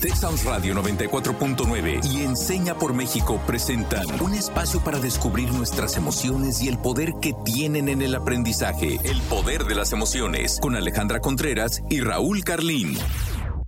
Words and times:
Texas 0.00 0.44
Radio 0.44 0.74
94.9 0.76 2.00
y 2.06 2.22
Enseña 2.22 2.74
por 2.74 2.94
México 2.94 3.38
presentan 3.46 4.06
un 4.22 4.32
espacio 4.32 4.82
para 4.82 4.98
descubrir 4.98 5.52
nuestras 5.52 5.98
emociones 5.98 6.62
y 6.62 6.68
el 6.68 6.78
poder 6.78 7.12
que 7.20 7.34
tienen 7.44 7.90
en 7.90 8.00
el 8.00 8.14
aprendizaje. 8.14 8.96
El 9.04 9.20
poder 9.28 9.64
de 9.64 9.74
las 9.74 9.92
emociones 9.92 10.58
con 10.62 10.74
Alejandra 10.74 11.20
Contreras 11.20 11.82
y 11.90 12.00
Raúl 12.00 12.44
Carlín. 12.44 12.96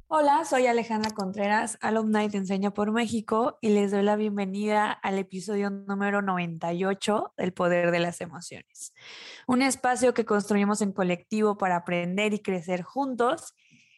Hola, 0.07 0.47
soy 0.47 0.67
Alejandra 0.67 1.11
Contreras, 1.11 1.77
alumna 1.83 2.27
de 2.27 2.39
Enseña 2.39 2.71
por 2.71 2.93
México 2.93 3.59
y 3.61 3.69
les 3.69 3.91
doy 3.91 4.03
la 4.03 4.17
bienvenida 4.17 4.91
al 4.91 5.19
episodio 5.19 5.69
número 5.69 6.23
98 6.23 7.35
del 7.37 7.53
Poder 7.53 7.91
de 7.91 7.99
las 7.99 8.23
Emociones. 8.23 8.95
Un 9.46 9.61
espacio 9.61 10.14
que 10.14 10.25
construimos 10.25 10.80
en 10.80 10.93
colectivo 10.93 11.59
para 11.59 11.77
aprender 11.77 12.33
y 12.33 12.39
crecer 12.41 12.83
juntos 12.83 13.55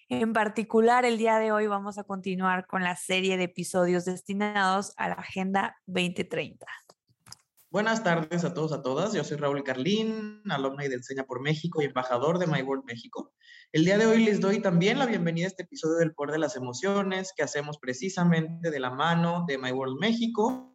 en 0.09 0.33
particular, 0.33 1.05
el 1.05 1.19
día 1.19 1.39
de 1.39 1.53
hoy 1.53 1.67
vamos 1.67 1.99
a 1.99 2.05
continuar 2.05 2.67
con 2.67 2.83
la 2.83 2.97
serie 2.97 3.37
de 3.37 3.45
episodios 3.45 4.05
destinados 4.05 4.93
a 4.97 5.09
la 5.09 5.15
Agenda 5.15 5.77
2030. 5.87 6.67
Buenas 7.71 8.05
tardes 8.05 8.45
a 8.45 8.55
todos, 8.55 8.73
a 8.73 8.83
todas. 8.83 9.15
Yo 9.15 9.25
soy 9.25 9.37
Raúl 9.37 9.65
Carlín, 9.65 10.43
alumna 10.49 10.85
de 10.85 10.95
Enseña 10.95 11.25
por 11.25 11.41
México 11.41 11.83
y 11.83 11.87
embajador 11.87 12.39
de 12.39 12.47
My 12.47 12.63
World 12.63 12.85
México. 12.85 13.33
El 13.73 13.85
día 13.85 13.99
de 13.99 14.07
hoy 14.07 14.25
les 14.25 14.41
doy 14.41 14.61
también 14.61 14.99
la 14.99 15.07
bienvenida 15.07 15.47
a 15.47 15.49
este 15.49 15.65
episodio 15.65 15.97
del 15.97 16.15
Poder 16.15 16.33
de 16.33 16.39
las 16.39 16.55
Emociones 16.55 17.33
que 17.37 17.43
hacemos 17.43 17.79
precisamente 17.79 18.71
de 18.71 18.79
la 18.79 18.91
mano 18.91 19.45
de 19.49 19.59
My 19.59 19.73
World 19.73 19.99
México 19.99 20.73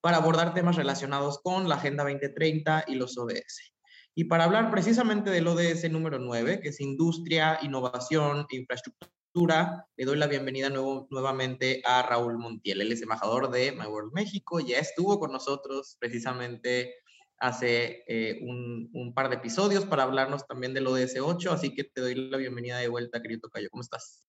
para 0.00 0.16
abordar 0.16 0.54
temas 0.54 0.76
relacionados 0.76 1.40
con 1.42 1.68
la 1.68 1.74
Agenda 1.74 2.04
2030 2.04 2.84
y 2.86 2.94
los 2.94 3.18
ODS. 3.18 3.74
Y 4.14 4.24
para 4.24 4.44
hablar 4.44 4.70
precisamente 4.70 5.30
del 5.30 5.46
ODS 5.46 5.88
número 5.90 6.18
9, 6.18 6.60
que 6.60 6.70
es 6.70 6.80
Industria, 6.80 7.58
Innovación 7.62 8.46
e 8.50 8.56
Infraestructura, 8.56 9.86
le 9.96 10.04
doy 10.04 10.18
la 10.18 10.26
bienvenida 10.26 10.68
nuevo, 10.68 11.06
nuevamente 11.10 11.80
a 11.84 12.02
Raúl 12.02 12.36
Montiel. 12.36 12.80
Él 12.80 12.90
es 12.90 13.02
embajador 13.02 13.50
de 13.50 13.70
My 13.72 13.86
World 13.86 14.12
México, 14.12 14.58
ya 14.58 14.78
estuvo 14.78 15.20
con 15.20 15.30
nosotros 15.30 15.96
precisamente 16.00 16.94
hace 17.38 18.04
eh, 18.06 18.40
un, 18.42 19.14
par 19.14 19.30
de 19.30 19.36
episodios 19.36 19.86
para 19.86 20.02
hablarnos 20.02 20.46
también 20.46 20.74
del 20.74 20.88
ODS 20.88 21.16
8, 21.20 21.52
así 21.52 21.74
que 21.74 21.84
te 21.84 22.00
doy 22.00 22.14
la 22.14 22.36
bienvenida 22.36 22.78
de 22.78 22.88
vuelta, 22.88 23.22
querido 23.22 23.42
Tocayo. 23.42 23.68
¿Cómo 23.70 23.82
estás? 23.82 24.24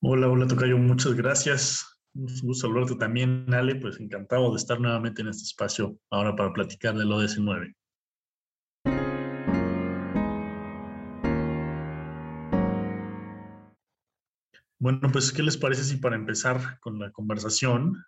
Hola, 0.00 0.28
hola 0.28 0.46
Tocayo, 0.46 0.76
muchas 0.76 1.14
gracias. 1.14 1.86
Un 2.14 2.26
gusto 2.42 2.68
saludarte 2.68 2.94
también, 2.96 3.52
Ale, 3.52 3.74
pues 3.76 3.98
encantado 3.98 4.50
de 4.50 4.56
estar 4.56 4.78
nuevamente 4.78 5.22
en 5.22 5.28
este 5.28 5.42
espacio 5.42 5.98
ahora 6.10 6.36
para 6.36 6.52
platicar 6.52 6.94
del 6.94 7.10
ODS 7.10 7.38
9. 7.38 7.74
Bueno, 14.78 15.00
pues, 15.12 15.32
¿qué 15.32 15.42
les 15.42 15.56
parece 15.56 15.84
si 15.84 15.96
para 15.96 16.16
empezar 16.16 16.78
con 16.80 16.98
la 16.98 17.10
conversación 17.12 18.04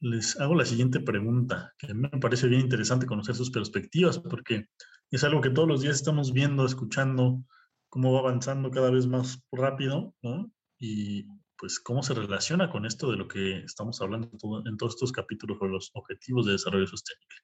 les 0.00 0.38
hago 0.38 0.54
la 0.54 0.66
siguiente 0.66 1.00
pregunta, 1.00 1.72
que 1.78 1.86
a 1.86 1.94
mí 1.94 2.08
me 2.12 2.20
parece 2.20 2.46
bien 2.48 2.60
interesante 2.60 3.06
conocer 3.06 3.34
sus 3.34 3.50
perspectivas, 3.50 4.18
porque 4.18 4.68
es 5.10 5.24
algo 5.24 5.40
que 5.40 5.50
todos 5.50 5.66
los 5.68 5.80
días 5.80 5.96
estamos 5.96 6.32
viendo, 6.32 6.66
escuchando, 6.66 7.42
cómo 7.88 8.12
va 8.12 8.20
avanzando 8.20 8.70
cada 8.70 8.90
vez 8.90 9.06
más 9.06 9.40
rápido, 9.50 10.14
¿no? 10.22 10.50
Y 10.78 11.26
pues 11.56 11.80
cómo 11.80 12.02
se 12.02 12.12
relaciona 12.12 12.68
con 12.68 12.84
esto 12.84 13.10
de 13.10 13.16
lo 13.16 13.28
que 13.28 13.60
estamos 13.60 14.00
hablando 14.02 14.28
en 14.66 14.76
todos 14.76 14.94
estos 14.94 15.12
capítulos 15.12 15.58
de 15.60 15.68
los 15.68 15.90
objetivos 15.94 16.44
de 16.44 16.52
desarrollo 16.52 16.86
sostenible. 16.86 17.36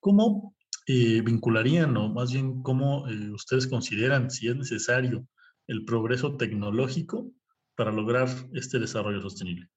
¿Cómo 0.00 0.54
eh, 0.86 1.20
vincularían 1.20 1.96
o 1.96 2.08
más 2.08 2.32
bien 2.32 2.62
cómo 2.62 3.08
eh, 3.08 3.30
ustedes 3.32 3.66
consideran 3.66 4.30
si 4.30 4.48
es 4.48 4.56
necesario 4.56 5.26
el 5.66 5.84
progreso 5.84 6.36
tecnológico 6.36 7.30
para 7.76 7.90
lograr 7.90 8.28
este 8.54 8.78
desarrollo 8.78 9.20
sostenible? 9.20 9.68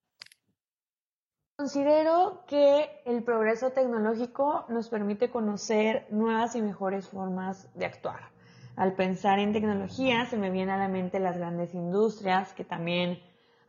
Considero 1.58 2.44
que 2.48 3.02
el 3.06 3.24
progreso 3.24 3.72
tecnológico 3.72 4.66
nos 4.68 4.90
permite 4.90 5.30
conocer 5.30 6.06
nuevas 6.10 6.56
y 6.56 6.62
mejores 6.62 7.08
formas 7.08 7.70
de 7.76 7.86
actuar. 7.86 8.30
Al 8.76 8.94
pensar 8.94 9.40
en 9.40 9.54
tecnología 9.54 10.26
se 10.26 10.38
me 10.38 10.50
vienen 10.50 10.76
a 10.76 10.78
la 10.78 10.90
mente 10.90 11.20
las 11.20 11.38
grandes 11.38 11.74
industrias 11.74 12.52
que 12.54 12.66
también 12.66 13.20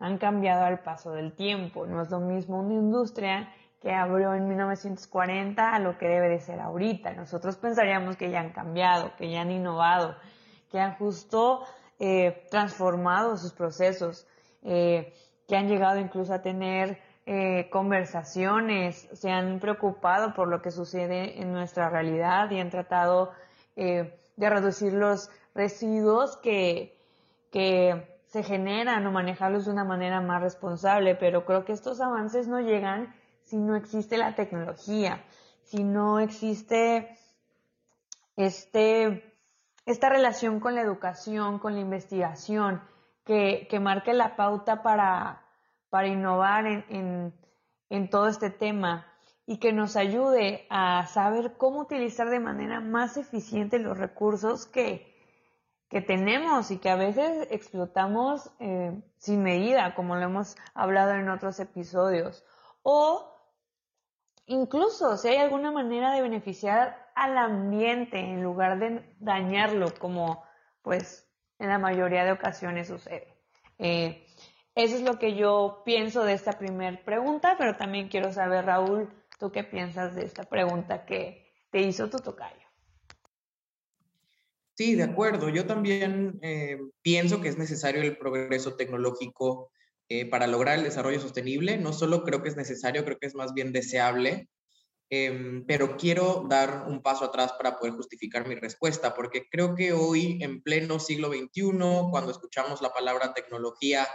han 0.01 0.19
cambiado 0.19 0.65
al 0.65 0.81
paso 0.81 1.13
del 1.13 1.33
tiempo. 1.33 1.87
No 1.87 2.03
es 2.03 2.11
lo 2.11 2.19
mismo 2.19 2.61
una 2.61 2.75
industria 2.75 3.53
que 3.81 3.93
abrió 3.93 4.35
en 4.35 4.49
1940 4.49 5.73
a 5.73 5.79
lo 5.79 5.97
que 5.97 6.09
debe 6.09 6.29
de 6.29 6.41
ser 6.41 6.59
ahorita. 6.59 7.13
Nosotros 7.15 7.57
pensaríamos 7.57 8.17
que 8.17 8.31
ya 8.31 8.41
han 8.41 8.51
cambiado, 8.51 9.15
que 9.17 9.31
ya 9.31 9.43
han 9.43 9.53
innovado, 9.53 10.17
que 10.73 10.81
han 10.81 10.95
justo 10.97 11.63
eh, 11.99 12.47
transformado 12.51 13.37
sus 13.37 13.53
procesos, 13.53 14.27
eh, 14.63 15.15
que 15.49 15.57
han 15.57 15.69
llegado 15.69 15.99
incluso 15.99 16.35
a 16.35 16.43
tener 16.43 16.99
eh, 17.25 17.69
conversaciones, 17.71 19.09
se 19.13 19.31
han 19.31 19.61
preocupado 19.61 20.35
por 20.35 20.49
lo 20.49 20.61
que 20.61 20.71
sucede 20.71 21.41
en 21.41 21.53
nuestra 21.53 21.89
realidad 21.89 22.51
y 22.51 22.61
han 22.61 22.71
tratado 22.71 23.33
de 23.77 24.51
reducir 24.51 24.95
los 24.95 25.31
residuos 25.55 26.39
que, 26.39 26.99
que 27.53 28.19
se 28.27 28.43
generan 28.43 29.07
o 29.07 29.13
manejarlos 29.13 29.67
de 29.67 29.73
una 29.73 29.85
manera 29.85 30.23
más 30.23 30.41
responsable, 30.41 31.15
pero 31.15 31.45
creo 31.45 31.67
que 31.67 31.73
estos 31.73 32.01
avances 32.01 32.49
no 32.49 32.61
llegan 32.61 33.15
si 33.45 33.59
no 33.59 33.77
existe 33.77 34.17
la 34.17 34.35
tecnología, 34.35 35.25
si 35.63 35.85
no 35.85 36.21
existe 36.21 37.19
este 38.37 39.36
esta 39.87 40.09
relación 40.09 40.61
con 40.61 40.75
la 40.75 40.83
educación, 40.83 41.59
con 41.59 41.75
la 41.75 41.81
investigación, 41.81 42.83
que, 43.25 43.67
que 43.71 43.81
marque 43.81 44.15
la 44.15 44.37
pauta 44.37 44.83
para, 44.83 45.45
para 45.89 46.09
innovar 46.09 46.67
en, 46.67 47.33
en, 47.89 48.11
todo 48.11 48.29
este 48.29 48.51
tema 48.51 49.07
y 49.47 49.59
que 49.59 49.73
nos 49.73 49.97
ayude 49.97 50.67
a 50.71 51.07
saber 51.07 51.57
cómo 51.57 51.81
utilizar 51.81 52.31
de 52.31 52.41
manera 52.41 52.81
más 52.81 53.17
eficiente 53.17 53.79
los 53.79 53.97
recursos 53.99 54.67
que, 54.67 55.13
que 55.89 56.01
tenemos 56.01 56.71
y 56.71 56.79
que 56.79 56.91
a 56.91 56.97
veces 56.97 57.49
explotamos 57.51 58.51
eh, 58.59 59.01
sin 59.19 59.43
medida, 59.43 59.95
como 59.95 60.17
lo 60.17 60.23
hemos 60.23 60.57
hablado 60.75 61.15
en 61.15 61.29
otros 61.29 61.61
episodios. 61.61 62.45
O 62.83 63.33
incluso 64.47 65.17
si 65.17 65.29
hay 65.29 65.37
alguna 65.37 65.71
manera 65.71 66.13
de 66.13 66.23
beneficiar 66.23 67.06
al 67.17 67.39
ambiente 67.39 68.19
en 68.19 68.43
lugar 68.43 68.79
de 68.79 69.03
dañarlo 69.19 69.93
como 69.99 70.45
pues 70.83 71.27
en 71.59 71.71
la 71.71 71.79
mayoría 71.79 72.25
de 72.25 72.33
ocasiones 72.33 72.89
sucede. 72.89 73.35
Eh, 73.79 74.27
eso 74.75 74.97
es 74.97 75.03
lo 75.03 75.19
que 75.19 75.35
yo 75.35 75.83
pienso 75.87 76.25
de 76.25 76.35
esta 76.35 76.59
primera 76.59 77.03
pregunta, 77.05 77.57
pero 77.59 77.75
también 77.77 78.09
quiero 78.09 78.33
saber, 78.33 78.67
Raúl, 78.67 79.09
¿tú 79.41 79.51
qué 79.51 79.65
piensas 79.65 80.15
de 80.15 80.27
esta 80.27 80.45
pregunta 80.45 81.07
que 81.07 81.55
te 81.71 81.81
hizo 81.81 82.11
tu 82.11 82.19
tocayo? 82.19 82.67
Sí, 84.75 84.95
de 84.95 85.05
acuerdo. 85.05 85.49
Yo 85.49 85.65
también 85.65 86.39
eh, 86.43 86.79
pienso 87.01 87.41
que 87.41 87.49
es 87.49 87.57
necesario 87.57 88.03
el 88.03 88.19
progreso 88.19 88.77
tecnológico 88.77 89.73
eh, 90.11 90.29
para 90.29 90.47
lograr 90.47 90.77
el 90.77 90.85
desarrollo 90.85 91.19
sostenible. 91.19 91.79
No 91.79 91.95
solo 91.95 92.25
creo 92.25 92.43
que 92.43 92.51
es 92.51 92.57
necesario, 92.57 93.07
creo 93.07 93.17
que 93.19 93.27
es 93.27 93.35
más 93.35 93.55
bien 93.55 93.73
deseable 93.73 94.51
Em, 95.09 95.65
pero 95.67 95.97
quiero 95.97 96.47
dar 96.49 96.87
un 96.89 97.01
paso 97.01 97.27
atrás 97.27 97.53
para 97.53 97.79
poder 97.79 97.95
justificar 97.95 98.47
mi 98.49 98.57
respuesta, 98.57 99.15
porque 99.15 99.49
creo 99.49 99.77
que 99.77 99.93
hoy, 99.93 100.39
en 100.43 100.63
pleno 100.63 100.99
siglo 100.99 101.29
XXI, 101.29 102.11
cuando 102.11 102.33
escuchamos 102.33 102.83
la 102.83 102.93
palabra 102.93 103.33
tecnología, 103.33 104.07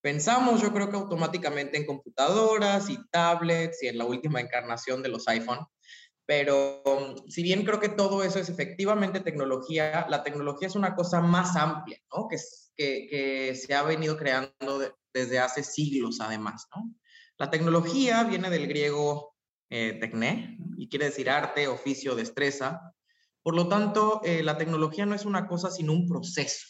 pensamos, 0.00 0.62
yo 0.62 0.72
creo 0.72 0.88
que 0.90 0.96
automáticamente 0.96 1.76
en 1.76 1.84
computadoras 1.84 2.88
y 2.88 2.98
tablets 3.10 3.82
y 3.82 3.88
en 3.88 3.98
la 3.98 4.06
última 4.06 4.40
encarnación 4.40 5.02
de 5.02 5.10
los 5.10 5.28
iPhone. 5.28 5.66
Pero 6.24 6.82
si 7.28 7.42
bien 7.42 7.64
creo 7.64 7.80
que 7.80 7.88
todo 7.88 8.22
eso 8.22 8.38
es 8.38 8.48
efectivamente 8.48 9.20
tecnología, 9.20 10.06
la 10.08 10.22
tecnología 10.22 10.68
es 10.68 10.76
una 10.76 10.94
cosa 10.94 11.20
más 11.20 11.56
amplia, 11.56 11.98
¿no? 12.14 12.28
Que, 12.28 12.38
se 13.54 13.74
ha 13.74 13.82
venido 13.82 14.16
creando 14.16 14.80
desde 15.12 15.38
hace 15.38 15.62
siglos, 15.62 16.18
además, 16.20 16.66
¿no? 16.74 16.94
La 17.36 17.50
tecnología 17.50 18.24
viene 18.24 18.48
del 18.48 18.68
griego 18.68 19.29
eh, 19.72 19.98
tecné, 20.00 20.58
y 20.76 20.88
quiere 20.88 21.04
decir 21.06 21.30
arte, 21.30 21.68
oficio, 21.68 22.16
destreza. 22.16 22.92
Por 23.40 23.54
lo 23.54 23.68
tanto, 23.68 24.20
eh, 24.24 24.42
la 24.42 24.58
tecnología 24.58 25.06
no 25.06 25.14
es 25.14 25.24
una 25.24 25.46
cosa 25.46 25.70
sino 25.70 25.92
un 25.92 26.08
proceso, 26.08 26.66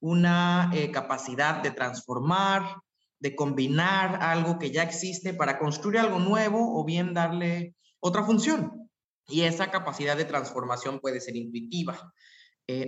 una 0.00 0.68
eh, 0.74 0.90
capacidad 0.90 1.62
de 1.62 1.70
transformar, 1.70 2.78
de 3.20 3.36
combinar 3.36 4.18
algo 4.20 4.58
que 4.58 4.72
ya 4.72 4.82
existe 4.82 5.34
para 5.34 5.60
construir 5.60 6.00
algo 6.00 6.18
nuevo 6.18 6.80
o 6.80 6.84
bien 6.84 7.14
darle 7.14 7.76
otra 8.00 8.24
función. 8.24 8.90
Y 9.28 9.42
esa 9.42 9.70
capacidad 9.70 10.16
de 10.16 10.24
transformación 10.24 10.98
puede 10.98 11.20
ser 11.20 11.36
intuitiva. 11.36 12.12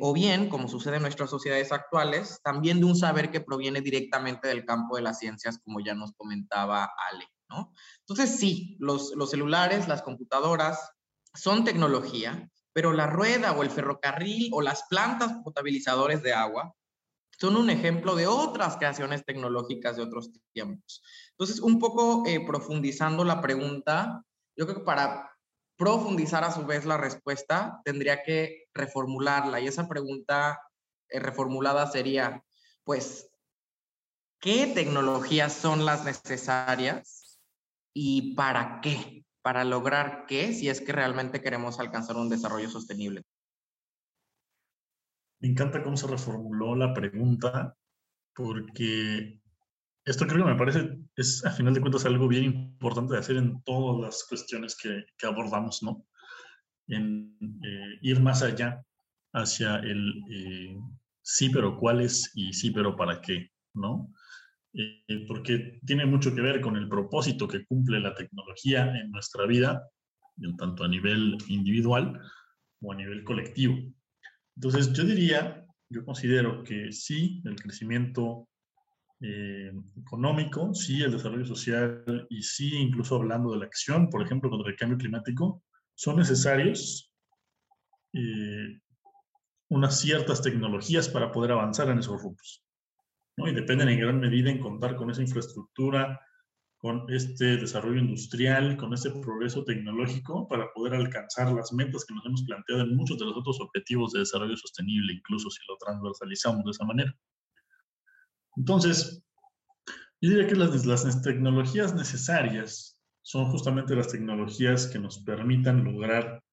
o 0.01 0.13
bien, 0.13 0.49
como 0.49 0.67
sucede 0.69 0.97
en 0.97 1.03
nuestras 1.03 1.31
sociedades 1.31 1.71
actuales, 1.71 2.41
también 2.43 2.81
de 2.81 2.87
un 2.87 2.97
saber 2.97 3.31
que 3.31 3.41
proviene 3.41 3.81
directamente 3.83 4.49
del 4.49 4.65
campo 4.65 4.97
de 4.97 5.03
las 5.03 5.19
ciencias, 5.19 5.59
como 5.63 5.81
ya 5.81 5.95
nos 5.95 6.13
comentaba 6.13 6.91
Ale. 7.11 7.27
Entonces, 8.01 8.39
sí, 8.39 8.77
los, 8.81 9.13
celulares, 9.31 9.89
las 9.89 10.03
computadoras 10.03 10.93
son 11.35 11.65
tecnología, 11.65 12.51
pero 12.73 12.93
la 12.93 13.07
rueda 13.07 13.53
o 13.53 13.63
el 13.63 13.71
ferrocarril 13.71 14.51
o 14.53 14.61
las 14.61 14.85
plantas 14.89 15.33
potabilizadores 15.45 16.23
de 16.23 16.35
agua 16.35 16.75
son 17.39 17.57
un 17.57 17.71
ejemplo 17.71 18.15
de 18.15 18.27
otras 18.27 18.77
creaciones 18.77 19.25
tecnológicas 19.25 19.97
de 19.97 20.03
otros 20.03 20.31
tiempos. 20.53 21.03
Entonces, 21.31 21.61
un 21.61 21.79
poco 21.79 22.25
eh, 22.27 22.45
profundizando 22.47 23.25
la 23.25 23.41
pregunta, 23.41 24.23
yo 24.57 24.67
creo 24.67 24.79
que 24.79 24.85
para 24.85 25.35
profundizar 25.77 26.45
a 26.45 26.53
su 26.53 26.65
vez 26.65 26.85
la 26.85 26.97
respuesta, 26.97 27.81
tendría 27.85 28.23
que 28.23 28.67
reformularla. 28.75 29.61
Y 29.61 29.67
esa 29.67 29.89
pregunta 29.89 30.61
eh, 31.09 31.19
reformulada 31.19 31.91
sería, 31.91 32.45
pues, 32.85 33.29
¿qué 34.41 34.69
tecnologías 34.69 35.53
son 35.53 35.85
las 35.85 36.05
necesarias 36.05 37.24
y 37.95 38.35
para 38.35 38.81
qué? 38.81 39.25
Para 39.43 39.65
lograr 39.65 40.27
qué 40.27 40.53
si 40.53 40.69
es 40.69 40.81
que 40.81 40.93
realmente 40.93 41.41
queremos 41.41 41.79
alcanzar 41.79 42.17
un 42.17 42.29
desarrollo 42.29 42.69
sostenible. 42.69 43.23
Me 45.41 45.49
encanta 45.49 45.83
cómo 45.83 45.97
se 45.97 46.07
reformuló 46.07 46.75
la 46.75 46.93
pregunta, 46.93 47.77
porque 48.35 49.41
esto 50.05 50.27
creo 50.27 50.45
que 50.45 50.53
me 50.53 50.59
parece, 50.59 50.99
es 51.17 51.45
a 51.45 51.51
final 51.51 51.75
de 51.75 51.81
cuentas 51.81 52.05
algo 52.05 52.29
bien 52.29 52.45
importante 52.45 53.15
de 53.15 53.21
hacer 53.21 53.37
en 53.37 53.63
todas 53.63 54.01
las 54.01 54.25
cuestiones 54.29 54.77
que, 54.77 55.05
abordamos, 55.27 55.83
¿no? 55.83 56.07
En 56.89 57.37
eh, 57.63 57.99
ir 58.03 58.21
más 58.21 58.43
allá 58.43 58.83
hacia 59.33 59.77
el 59.77 60.23
eh, 60.31 60.77
sí, 61.23 61.51
pero 61.51 61.79
cuáles 61.79 62.31
y 62.35 62.53
sí, 62.53 62.71
pero 62.71 62.97
para 62.97 63.21
qué, 63.21 63.51
¿no? 63.75 64.13
Eh, 64.77 65.25
porque 65.29 65.79
tiene 65.87 66.05
mucho 66.05 66.35
que 66.35 66.41
ver 66.41 66.61
con 66.61 66.77
el 66.77 66.89
propósito 66.89 67.47
que 67.47 67.65
cumple 67.65 68.01
la 68.01 68.15
tecnología 68.15 68.93
en 68.97 69.11
nuestra 69.11 69.47
vida, 69.47 69.89
tanto 70.59 70.83
a 70.83 70.89
nivel 70.89 71.39
individual 71.49 72.21
o 72.81 72.93
a 72.93 72.97
nivel 72.97 73.23
colectivo. 73.23 73.77
Entonces, 74.57 74.93
yo 74.93 75.05
diría, 75.05 75.65
yo 75.89 76.05
considero 76.05 76.65
que 76.65 76.91
sí, 76.91 77.41
el 77.45 77.55
crecimiento 77.55 78.49
eh, 79.21 79.73
económico, 79.97 80.75
sí, 80.75 81.03
el 81.03 81.13
desarrollo 81.13 81.47
social 81.47 82.27
y 82.29 82.43
sí, 82.43 82.75
incluso 82.77 83.15
hablando 83.15 83.53
de 83.53 83.59
la 83.59 83.67
acción, 83.67 84.11
por 84.11 84.23
ejemplo, 84.23 84.51
contra 84.51 84.71
el 84.71 84.77
cambio 84.77 84.99
climático, 84.99 85.63
son 85.95 86.17
necesarios 86.17 87.13
eh, 88.13 88.81
unas 89.69 90.01
ciertas 90.01 90.43
tecnologías 90.43 91.09
para 91.09 91.31
poder 91.31 91.53
avanzar 91.53 91.89
en 91.91 92.01
esos 92.01 92.21
grupos. 92.21 92.64
Y 93.37 93.53
dependen 93.53 93.89
en 93.89 94.01
gran 94.01 94.21
medida 94.21 94.51
en 94.51 94.61
contar 94.61 94.97
con 94.97 95.11
esa 95.11 95.23
infraestructura 95.23 96.21
con 96.85 97.07
este 97.09 97.57
desarrollo 97.57 97.99
industrial, 97.99 98.77
con 98.77 98.93
este 98.93 99.11
progreso 99.11 99.65
tecnológico 99.65 100.47
para 100.47 100.71
poder 100.75 100.93
alcanzar 100.93 101.51
las 101.51 101.73
metas 101.73 102.05
que 102.05 102.15
nos 102.15 102.27
hemos 102.27 102.45
planteado 102.45 102.83
en 102.83 102.95
muchos 102.95 103.19
de 103.19 103.25
los 103.25 103.39
otros 103.39 103.59
objetivos 103.59 104.13
de 104.13 104.19
desarrollo 104.19 104.55
sostenible, 104.55 105.15
incluso 105.15 105.49
si 105.49 105.61
lo 105.67 105.79
transversalizamos 105.79 106.63
de 106.63 106.71
esa 106.71 106.85
manera. 106.85 107.17
Entonces, 108.59 109.25
yo 110.21 110.29
diría 110.29 110.47
que 110.47 110.57
las 110.57 111.23
tecnologías 111.23 111.95
necesarias 111.95 113.01
son 113.23 113.47
justamente 113.47 113.97
las 113.97 114.09
tecnologías 114.09 114.87
que 114.87 114.99
nos 114.99 115.21
permitan 115.25 115.85
lograr 115.85 116.45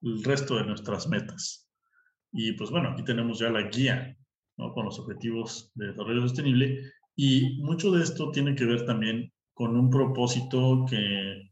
el 0.00 0.24
resto 0.24 0.56
de 0.56 0.64
nuestras 0.64 1.06
metas. 1.08 1.68
Y 2.32 2.52
pues 2.52 2.70
bueno, 2.70 2.92
aquí 2.92 3.04
tenemos 3.04 3.38
ya 3.38 3.50
la 3.50 3.68
guía 3.68 4.16
¿no? 4.58 4.72
con 4.74 4.84
los 4.84 4.98
objetivos 4.98 5.70
de 5.74 5.86
desarrollo 5.86 6.20
sostenible 6.20 6.92
y 7.16 7.60
mucho 7.62 7.90
de 7.90 8.04
esto 8.04 8.30
tiene 8.30 8.54
que 8.54 8.64
ver 8.64 8.84
también 8.84 9.32
con 9.54 9.76
un 9.76 9.90
propósito 9.90 10.84
que 10.88 11.50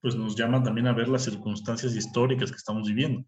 pues 0.00 0.14
nos 0.14 0.36
llama 0.36 0.62
también 0.62 0.86
a 0.86 0.92
ver 0.92 1.08
las 1.08 1.24
circunstancias 1.24 1.96
históricas 1.96 2.52
que 2.52 2.56
estamos 2.56 2.86
viviendo. 2.86 3.24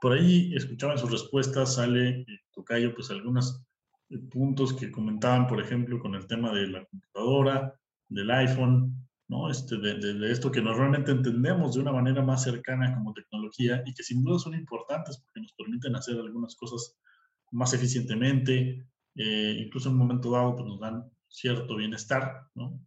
Por 0.00 0.12
ahí 0.12 0.54
escuchaba 0.54 0.94
en 0.94 0.98
sus 0.98 1.10
respuestas, 1.10 1.74
sale, 1.74 2.20
eh, 2.20 2.26
Tocayo, 2.52 2.94
pues 2.94 3.10
algunos 3.10 3.62
eh, 4.08 4.18
puntos 4.30 4.72
que 4.72 4.90
comentaban, 4.90 5.46
por 5.46 5.60
ejemplo, 5.60 6.00
con 6.00 6.14
el 6.14 6.26
tema 6.26 6.52
de 6.52 6.68
la 6.68 6.86
computadora, 6.86 7.74
del 8.08 8.30
iPhone, 8.30 9.06
¿no? 9.28 9.50
Este, 9.50 9.76
de, 9.76 10.14
de, 10.14 10.32
esto 10.32 10.50
que 10.50 10.62
normalmente 10.62 11.10
entendemos 11.10 11.74
de 11.74 11.82
una 11.82 11.92
manera 11.92 12.22
más 12.22 12.42
cercana 12.42 12.94
como 12.94 13.12
tecnología 13.12 13.82
y 13.84 13.92
que 13.92 14.02
sin 14.02 14.24
duda 14.24 14.38
son 14.38 14.54
importantes 14.54 15.18
porque 15.18 15.40
nos 15.42 15.52
permiten 15.52 15.94
hacer 15.94 16.18
algunas 16.18 16.56
cosas 16.56 16.98
más 17.50 17.74
eficientemente, 17.74 18.86
eh, 19.14 19.62
incluso 19.64 19.88
en 19.88 19.94
un 19.94 20.00
momento 20.00 20.30
dado 20.30 20.56
pues 20.56 20.66
nos 20.68 20.80
dan 20.80 21.04
cierto 21.28 21.76
bienestar, 21.76 22.46
¿no? 22.54 22.80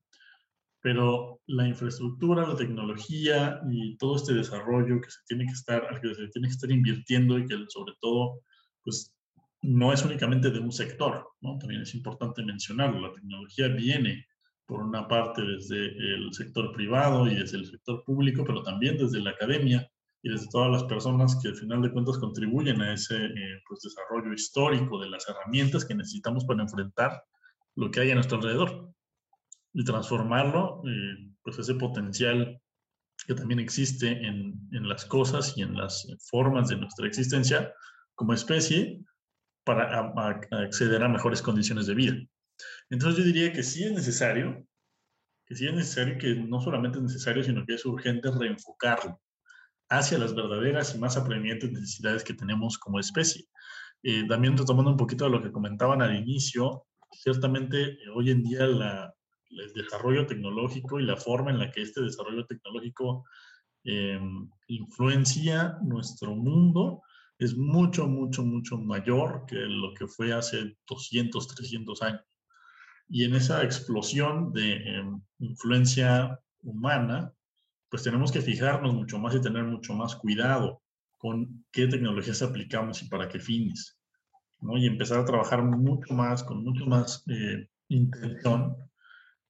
pero 0.83 1.42
la 1.48 1.65
infraestructura, 1.65 2.45
la 2.45 2.57
tecnología 2.57 3.62
y 3.71 3.95
todo 3.95 4.18
este 4.18 4.33
desarrollo 4.33 5.00
que 5.00 5.10
se 5.10 5.19
tiene 5.25 5.45
que 5.45 5.54
estar, 5.54 6.01
que 6.01 6.13
se 6.13 6.27
tiene 6.27 6.50
que 6.50 6.54
estar 6.54 6.69
invirtiendo 6.69 7.39
y 7.39 7.45
que 7.45 7.56
sobre 7.69 7.94
todo, 8.01 8.42
pues 8.83 9.15
no 9.62 9.94
es 9.94 10.04
únicamente 10.04 10.51
de 10.51 10.60
un 10.60 10.74
sector, 10.74 11.25
¿no? 11.39 11.57
También 11.57 11.83
es 11.83 11.95
importante 11.95 12.44
mencionarlo, 12.44 13.00
la 13.00 13.13
tecnología 13.13 13.69
viene 13.69 14.27
por 14.65 14.81
una 14.81 15.07
parte 15.07 15.42
desde 15.42 15.86
el 15.88 16.33
sector 16.33 16.74
privado 16.74 17.27
y 17.27 17.36
desde 17.36 17.60
el 17.60 17.65
sector 17.65 18.04
público, 18.04 18.44
pero 18.45 18.62
también 18.62 18.98
desde 18.98 19.21
la 19.21 19.30
academia 19.30 19.89
y 20.24 20.31
desde 20.31 20.48
todas 20.48 20.72
las 20.72 20.86
personas 20.86 21.38
que 21.42 21.50
al 21.50 21.56
final 21.58 21.81
de 21.81 21.92
cuentas 21.92 22.18
contribuyen 22.18 22.81
a 22.81 22.94
ese 22.94 23.25
eh, 23.25 23.62
pues, 23.68 23.81
desarrollo 23.81 24.34
histórico 24.34 25.00
de 25.00 25.10
las 25.10 25.28
herramientas 25.28 25.84
que 25.84 25.94
necesitamos 25.94 26.46
para 26.46 26.64
enfrentar 26.64 27.24
lo 27.75 27.92
que 27.92 28.00
hay 28.00 28.12
a 28.12 28.16
nuestro 28.16 28.38
alrededor 28.38 28.90
y 29.74 29.84
transformarlo, 29.84 30.81
eh, 30.88 31.30
pues 31.44 31.60
ese 31.60 31.75
potencial 31.75 32.62
que 33.28 33.36
también 33.36 33.60
existe 33.60 34.12
en, 34.12 34.58
en, 34.72 34.88
las 34.88 35.06
cosas 35.06 35.58
y 35.58 35.62
en 35.62 35.75
las 35.75 36.08
formas 36.30 36.70
de 36.70 36.78
nuestra 36.78 37.06
existencia 37.06 37.74
como 38.16 38.34
especie 38.34 39.04
para 39.66 40.14
acceder 40.52 41.04
a 41.04 41.10
mejores 41.10 41.42
condiciones 41.42 41.86
de 41.88 41.96
vida. 41.96 42.16
Entonces 42.90 43.20
yo 43.20 43.25
diría 43.25 43.52
que 43.52 43.64
sí 43.64 43.84
es 43.84 43.92
necesario, 43.92 44.66
que 45.46 45.56
sí 45.56 45.68
es 45.68 45.74
necesario, 45.74 46.18
que 46.18 46.36
no 46.36 46.62
solamente 46.62 47.00
es 47.00 47.04
necesario, 47.04 47.44
sino 47.44 47.66
que 47.66 47.74
es 47.74 47.86
urgente 47.86 48.30
reenfocarlo 48.31 49.20
hacia 49.98 50.18
las 50.18 50.36
verdaderas 50.36 50.95
y 50.95 51.00
más 51.00 51.18
apremiantes 51.18 51.72
necesidades 51.72 52.24
que 52.24 52.34
tenemos 52.34 52.78
como 52.78 53.00
especie. 53.00 53.45
Eh, 54.04 54.25
también 54.28 54.57
retomando 54.57 54.92
un 54.92 54.98
poquito 54.98 55.25
de 55.25 55.31
lo 55.31 55.42
que 55.42 55.51
comentaban 55.51 56.01
al 56.01 56.16
inicio, 56.16 56.86
ciertamente 57.12 57.84
eh, 57.84 57.98
hoy 58.13 58.31
en 58.31 58.44
día 58.44 58.66
el 58.66 59.74
desarrollo 59.74 60.25
tecnológico 60.25 61.00
y 61.00 61.04
la 61.04 61.16
forma 61.16 61.51
en 61.51 61.60
la 61.60 61.72
que 61.72 61.81
este 61.81 62.01
desarrollo 62.01 62.45
tecnológico 62.45 63.25
eh, 63.86 64.19
influencia 64.68 65.78
nuestro 65.81 66.36
mundo 66.36 67.01
es 67.38 67.57
mucho, 67.57 68.07
mucho, 68.07 68.44
mucho 68.44 68.78
mayor 68.78 69.46
que 69.46 69.56
lo 69.56 69.94
que 69.94 70.07
fue 70.07 70.31
hace 70.31 70.78
200, 70.88 71.48
300 71.48 72.01
años. 72.01 72.22
Y 73.10 73.25
en 73.25 73.36
esa 73.36 73.63
explosión 73.63 74.54
de 74.54 74.75
eh, 74.75 75.04
influencia 75.39 76.39
humana, 76.62 77.34
pues 77.94 78.02
tenemos 78.02 78.32
que 78.32 78.42
fijarnos 78.42 78.92
mucho 78.92 79.20
más 79.20 79.36
y 79.36 79.40
tener 79.40 79.66
mucho 79.66 79.94
más 79.94 80.16
cuidado 80.16 80.82
con 81.20 81.64
qué 81.72 81.86
tecnologías 81.86 82.42
aplicamos 82.42 83.04
y 83.04 83.08
para 83.08 83.28
qué 83.28 83.40
fines. 83.40 84.00
¿no? 84.62 84.76
Y 84.80 84.88
empezar 84.88 85.20
a 85.20 85.26
trabajar 85.26 85.62
mucho 85.62 86.12
más, 86.12 86.44
con 86.44 86.64
mucho 86.64 86.88
más 86.88 87.24
eh, 87.30 87.68
intención 87.90 88.76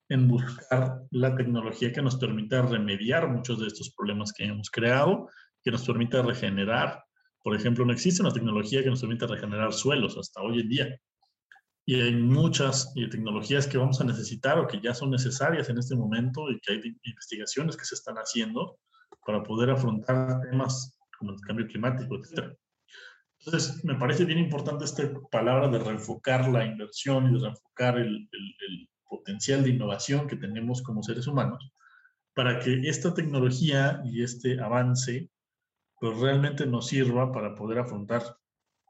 en 0.09 0.27
buscar 0.27 1.03
la 1.11 1.33
tecnología 1.37 1.93
que 1.93 2.01
nos 2.01 2.17
permita 2.17 2.63
remediar 2.63 3.29
muchos 3.29 3.61
de 3.61 3.67
estos 3.67 3.93
problemas 3.95 4.33
que 4.33 4.43
hemos 4.43 4.69
creado, 4.69 5.29
que 5.63 5.71
nos 5.71 5.87
permita 5.87 6.21
regenerar. 6.21 7.01
Por 7.41 7.55
ejemplo, 7.55 7.85
no 7.85 7.93
existe 7.93 8.23
una 8.23 8.33
tecnología 8.33 8.83
que 8.83 8.89
nos 8.89 8.99
permita 8.99 9.25
regenerar 9.25 9.71
suelos 9.71 10.17
hasta 10.17 10.41
hoy 10.41 10.59
en 10.59 10.67
día. 10.67 10.99
Y 11.85 11.99
hay 11.99 12.15
muchas 12.15 12.93
eh, 12.95 13.09
tecnologías 13.09 13.67
que 13.67 13.77
vamos 13.77 13.99
a 13.99 14.05
necesitar 14.05 14.57
o 14.57 14.67
que 14.67 14.79
ya 14.79 14.93
son 14.93 15.11
necesarias 15.11 15.69
en 15.69 15.77
este 15.77 15.95
momento 15.95 16.49
y 16.49 16.59
que 16.61 16.73
hay 16.73 16.81
investigaciones 17.03 17.75
que 17.75 17.85
se 17.85 17.95
están 17.95 18.15
haciendo 18.15 18.79
para 19.25 19.43
poder 19.43 19.69
afrontar 19.69 20.41
temas 20.49 20.97
como 21.17 21.31
el 21.31 21.41
cambio 21.41 21.67
climático, 21.67 22.15
etc. 22.15 22.55
Entonces, 23.39 23.83
me 23.83 23.95
parece 23.95 24.25
bien 24.25 24.39
importante 24.39 24.85
esta 24.85 25.11
palabra 25.31 25.67
de 25.67 25.79
reenfocar 25.79 26.49
la 26.49 26.65
inversión 26.65 27.29
y 27.29 27.33
de 27.33 27.39
reenfocar 27.39 27.97
el, 27.97 28.29
el 28.31 28.89
potencial 29.09 29.63
de 29.63 29.71
innovación 29.71 30.27
que 30.27 30.37
tenemos 30.37 30.81
como 30.81 31.03
seres 31.03 31.27
humanos 31.27 31.73
para 32.33 32.59
que 32.59 32.81
esta 32.89 33.13
tecnología 33.13 34.01
y 34.05 34.23
este 34.23 34.59
avance 34.59 35.29
pues 35.99 36.17
realmente 36.17 36.65
nos 36.65 36.87
sirva 36.87 37.31
para 37.31 37.55
poder 37.55 37.79
afrontar 37.79 38.37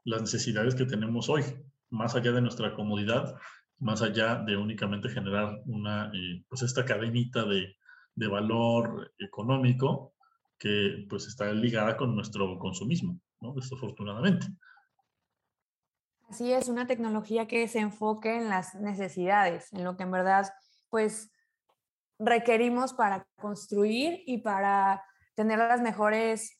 las 0.04 0.22
necesidades 0.22 0.74
que 0.74 0.86
tenemos 0.86 1.28
hoy, 1.28 1.44
más 1.90 2.14
allá 2.14 2.32
de 2.32 2.40
nuestra 2.40 2.74
comodidad, 2.74 3.34
más 3.78 4.02
allá 4.02 4.36
de 4.36 4.56
únicamente 4.56 5.08
generar 5.08 5.60
una, 5.66 6.10
eh, 6.14 6.44
pues 6.48 6.62
esta 6.62 6.84
cadenita 6.84 7.44
de, 7.44 7.76
de, 8.14 8.28
valor 8.28 9.12
económico 9.18 10.14
que 10.58 11.06
pues 11.08 11.26
está 11.26 11.52
ligada 11.52 11.96
con 11.96 12.14
nuestro 12.14 12.58
consumismo, 12.58 13.20
¿no? 13.40 13.52
desafortunadamente. 13.54 14.46
Así 16.28 16.52
es, 16.52 16.68
una 16.68 16.86
tecnología 16.86 17.46
que 17.46 17.68
se 17.68 17.80
enfoque 17.80 18.36
en 18.36 18.48
las 18.48 18.74
necesidades, 18.74 19.72
en 19.72 19.84
lo 19.84 19.96
que 19.96 20.04
en 20.04 20.10
verdad, 20.10 20.50
pues, 20.88 21.30
requerimos 22.18 22.94
para 22.94 23.26
construir 23.36 24.22
y 24.26 24.38
para 24.38 25.04
tener 25.34 25.58
las 25.58 25.80
mejores 25.80 26.58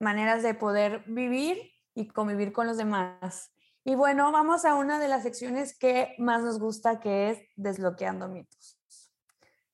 maneras 0.00 0.42
de 0.42 0.54
poder 0.54 1.04
vivir 1.06 1.58
y 1.94 2.08
convivir 2.08 2.52
con 2.52 2.66
los 2.66 2.76
demás. 2.76 3.53
Y 3.86 3.96
bueno, 3.96 4.32
vamos 4.32 4.64
a 4.64 4.76
una 4.76 4.98
de 4.98 5.08
las 5.08 5.24
secciones 5.24 5.78
que 5.78 6.14
más 6.16 6.42
nos 6.42 6.58
gusta, 6.58 7.00
que 7.00 7.30
es 7.30 7.38
desbloqueando 7.54 8.28
mitos. 8.28 8.80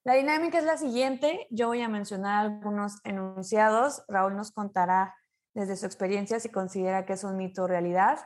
La 0.02 0.14
dinámica 0.14 0.58
es 0.58 0.64
la 0.64 0.76
siguiente. 0.76 1.46
Yo 1.50 1.68
voy 1.68 1.80
a 1.82 1.88
mencionar 1.88 2.44
algunos 2.44 2.96
enunciados. 3.04 4.02
Raúl 4.08 4.34
nos 4.34 4.50
contará 4.50 5.14
desde 5.54 5.76
su 5.76 5.86
experiencia 5.86 6.40
si 6.40 6.48
considera 6.48 7.06
que 7.06 7.12
es 7.12 7.22
un 7.22 7.36
mito 7.36 7.62
o 7.62 7.66
realidad. 7.68 8.18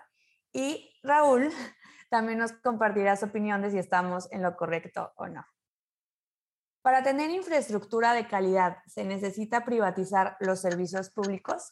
Y 0.54 0.90
Raúl 1.02 1.50
también 2.10 2.38
nos 2.38 2.52
compartirá 2.52 3.16
su 3.16 3.26
opinión 3.26 3.60
de 3.60 3.70
si 3.70 3.78
estamos 3.78 4.26
en 4.32 4.42
lo 4.42 4.56
correcto 4.56 5.12
o 5.16 5.26
no. 5.26 5.44
Para 6.80 7.02
tener 7.02 7.28
infraestructura 7.28 8.14
de 8.14 8.26
calidad, 8.26 8.78
¿se 8.86 9.04
necesita 9.04 9.66
privatizar 9.66 10.38
los 10.40 10.60
servicios 10.60 11.10
públicos? 11.10 11.70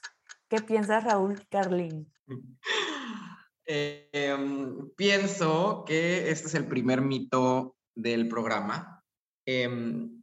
¿Qué 0.49 0.61
piensas, 0.61 1.05
Raúl 1.05 1.47
Carlín? 1.49 2.13
Em, 3.67 4.91
pienso 4.97 5.85
que 5.87 6.31
este 6.31 6.49
es 6.49 6.55
el 6.55 6.67
primer 6.67 7.01
mito 7.01 7.77
del 7.95 8.29
programa, 8.29 9.05
em, 9.47 10.21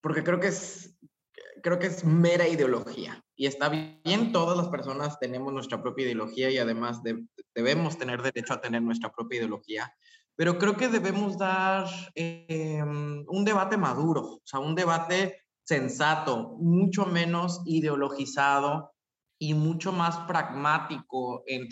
porque 0.00 0.22
creo 0.22 0.38
que 0.38 0.48
es 0.48 0.96
creo 1.62 1.78
que 1.80 1.86
es 1.86 2.04
mera 2.04 2.46
ideología 2.46 3.20
y 3.34 3.46
está 3.46 3.68
bien, 3.68 4.30
todas 4.30 4.56
las 4.56 4.68
personas 4.68 5.18
tenemos 5.18 5.52
nuestra 5.52 5.82
propia 5.82 6.04
ideología 6.04 6.48
y 6.50 6.58
además 6.58 7.00
debemos 7.54 7.98
tener 7.98 8.22
derecho 8.22 8.54
a 8.54 8.60
tener 8.60 8.82
nuestra 8.82 9.10
propia 9.10 9.38
ideología, 9.38 9.92
pero 10.36 10.58
creo 10.58 10.76
que 10.76 10.88
debemos 10.88 11.36
dar 11.38 11.88
em, 12.14 13.24
un 13.26 13.44
debate 13.44 13.76
maduro, 13.76 14.22
o 14.22 14.42
sea, 14.44 14.60
un 14.60 14.76
debate 14.76 15.42
sensato, 15.64 16.56
mucho 16.60 17.06
menos 17.06 17.62
ideologizado 17.64 18.92
y 19.38 19.54
mucho 19.54 19.92
más 19.92 20.18
pragmático 20.28 21.42
en 21.46 21.68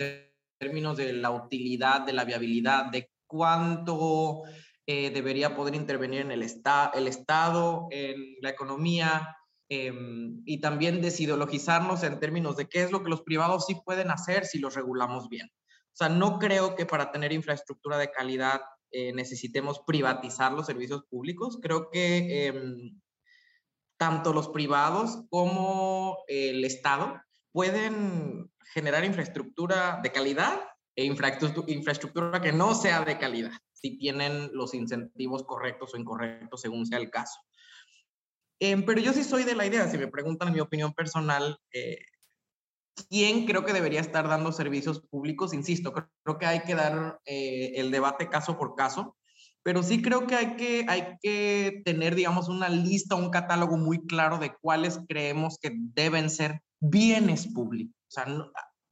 términos 0.59 0.97
de 0.97 1.13
la 1.13 1.31
utilidad, 1.31 2.03
de 2.03 2.13
la 2.13 2.25
viabilidad, 2.25 2.87
de 2.87 3.11
cuánto 3.27 4.43
eh, 4.87 5.11
debería 5.11 5.57
poder 5.57 5.75
intervenir 5.75 6.21
en 6.21 6.33
el, 6.33 6.43
el 6.43 7.09
Estado, 7.09 7.89
en 7.91 8.37
la 8.41 8.51
economía, 8.51 9.37
Em, 9.71 10.43
y 10.45 10.61
también 10.61 11.01
desideologizarnos 11.01 12.03
en 12.03 12.21
términos 12.21 12.57
de 12.57 12.69
qué 12.69 12.83
es 12.83 12.93
lo 12.93 13.03
que 13.03 13.09
los 13.09 13.23
privados 13.23 13.65
sí 13.67 13.77
pueden 13.85 14.11
hacer 14.11 14.45
si 14.45 14.59
los 14.59 14.75
regulamos 14.75 15.29
bien. 15.29 15.49
O 15.49 15.97
sea, 15.97 16.09
no 16.11 16.39
creo 16.39 16.75
que 16.75 16.85
para 16.85 17.11
tener 17.11 17.33
infraestructura 17.33 17.97
de 17.97 18.11
calidad 18.11 18.61
eh, 18.91 19.13
necesitemos 19.15 19.81
privatizar 19.87 20.53
los 20.53 20.67
servicios 20.67 21.05
públicos. 21.09 21.59
Creo 21.63 21.91
que 21.91 22.47
em, 22.47 23.01
tanto 23.97 24.35
los 24.35 24.49
privados 24.49 25.25
como 25.31 26.19
el 26.29 26.65
Estado 26.65 27.21
pueden 27.55 28.51
generar 28.73 29.05
infraestructura 29.05 30.01
de 30.03 30.11
calidad 30.11 30.61
e 30.97 31.05
infraestructura 31.05 32.43
que 32.43 32.53
no 32.53 32.75
sea 32.75 33.05
de 33.05 33.17
calidad, 33.17 33.53
si 33.73 33.97
tienen 33.97 34.51
los 34.53 34.75
incentivos 34.75 35.45
correctos 35.45 35.95
o 35.95 35.97
incorrectos 35.97 36.61
según 36.61 36.85
sea 36.85 36.99
el 36.99 37.11
caso. 37.11 37.39
Em, 38.59 38.85
pero 38.85 39.01
yo 39.01 39.13
sí 39.13 39.23
soy 39.23 39.45
de 39.45 39.55
la 39.55 39.67
idea, 39.67 39.89
si 39.89 39.99
me 39.99 40.09
preguntan 40.09 40.53
mi 40.53 40.59
opinión 40.59 40.95
personal, 40.95 41.57
eh, 41.73 41.99
¿quién 43.09 43.47
creo 43.47 43.65
que 43.65 43.73
debería 43.73 44.01
estar 44.01 44.27
dando 44.27 44.51
servicios 44.51 45.01
públicos? 45.09 45.55
Insisto, 45.55 45.93
creo, 45.93 46.39
que 46.39 46.47
hay 46.47 46.63
que 46.63 46.75
dar 46.75 47.21
eh, 47.25 47.75
el 47.77 47.93
debate 47.93 48.29
caso 48.29 48.59
por 48.59 48.75
caso, 48.75 49.17
pero 49.63 49.85
sí 49.85 50.03
creo 50.03 50.27
que 50.27 50.35
hay, 50.35 50.57
que 50.57 50.87
hay 50.89 51.19
que 51.23 51.83
tener, 51.85 52.17
digamos, 52.17 52.49
una 52.49 52.69
lista, 52.69 53.15
un 53.15 53.31
catálogo 53.31 53.77
muy 53.77 54.05
claro 54.07 54.39
de 54.39 54.53
cuáles 54.61 54.99
creemos 55.09 55.57
que 55.61 55.71
deben 55.73 56.31
ser 56.31 56.61
bienes 56.91 57.47
públicos. 57.49 57.95
Sea, 58.09 58.27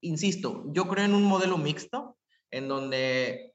insisto, 0.00 0.64
yo 0.72 0.88
creo 0.88 1.04
en 1.04 1.14
un 1.14 1.24
modelo 1.24 1.58
mixto 1.58 2.16
en 2.50 2.68
donde 2.68 3.54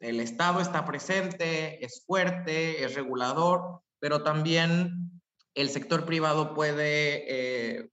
el 0.00 0.20
Estado 0.20 0.60
está 0.60 0.84
presente, 0.84 1.84
es 1.84 2.04
fuerte, 2.04 2.84
es 2.84 2.94
regulador, 2.94 3.82
pero 4.00 4.22
también 4.22 5.22
el 5.54 5.68
sector 5.68 6.04
privado 6.04 6.54
puede, 6.54 7.24
eh, 7.28 7.90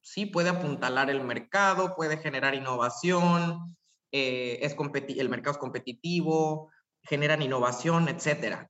sí, 0.00 0.26
puede 0.26 0.48
apuntalar 0.48 1.10
el 1.10 1.22
mercado, 1.22 1.94
puede 1.94 2.16
generar 2.16 2.54
innovación, 2.54 3.76
eh, 4.12 4.58
es 4.62 4.74
el 5.18 5.28
mercado 5.28 5.52
es 5.52 5.58
competitivo, 5.58 6.70
generan 7.02 7.42
innovación, 7.42 8.08
etc. 8.08 8.66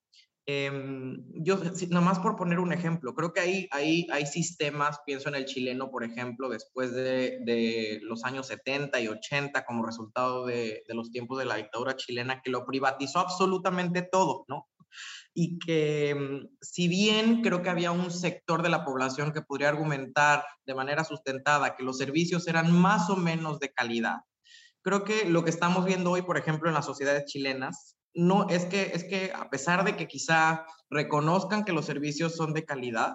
Em, 0.47 1.23
yo, 1.35 1.59
nomás 1.91 2.19
por 2.19 2.37
poner 2.37 2.59
un 2.59 2.73
ejemplo, 2.73 3.15
creo 3.15 3.33
que 3.33 3.41
hay, 3.41 3.69
hay, 3.71 4.07
hay 4.11 4.27
sistemas, 4.27 4.99
pienso 5.07 5.29
en 5.29 5.37
el 5.37 5.45
chileno, 5.45 5.91
por 5.91 6.03
ejemplo, 6.03 6.49
después 6.49 6.93
de, 6.93 7.39
de 7.45 8.01
los 8.03 8.25
años 8.25 8.49
70 8.49 9.01
y 9.01 9.09
80, 9.09 9.65
como 9.65 9.87
resultado 9.87 10.47
de, 10.47 10.83
de, 10.89 10.95
los 10.95 11.11
tiempos 11.11 11.39
de 11.39 11.45
la 11.45 11.57
dictadura 11.57 11.97
chilena, 11.97 12.41
que 12.43 12.51
lo 12.51 12.67
privatizó 12.67 13.21
absolutamente 13.21 14.03
todo, 14.03 14.45
¿no? 14.49 14.67
y 15.35 15.59
que 15.59 16.15
mm, 16.15 16.57
si 16.61 16.89
bien 16.89 17.43
creo 17.43 17.63
que 17.63 17.71
había 17.71 17.93
un 17.93 18.11
sector 18.11 18.63
de 18.63 18.69
la 18.69 18.85
población 18.85 19.33
que 19.33 19.43
podría 19.43 19.69
argumentar 19.69 20.45
de 20.67 20.75
manera 20.75 21.05
sustentada 21.05 21.77
que 21.77 21.85
los 21.85 21.99
servicios 21.99 22.47
eran 22.49 22.73
más 22.73 23.11
o 23.11 23.17
menos 23.17 23.61
de 23.61 23.73
calidad, 23.73 24.19
creo 24.83 25.05
que 25.05 25.29
lo 25.29 25.45
que 25.45 25.51
estamos 25.51 25.85
viendo 25.85 26.11
hoy, 26.11 26.23
por 26.23 26.39
ejemplo, 26.39 26.69
en 26.69 26.75
las 26.75 26.87
sociedades 26.87 27.27
chilenas, 27.27 27.97
no 28.15 28.49
es 28.49 28.65
que 28.67 28.93
es 28.95 29.05
que 29.05 29.33
a 29.35 29.51
pesar 29.51 29.85
de 29.85 29.97
que 29.97 30.09
quizá 30.09 30.67
reconozcan 30.89 31.65
que 31.65 31.73
los 31.73 31.87
servicios 31.87 32.37
son 32.37 32.53
de 32.53 32.65
calidad, 32.65 33.15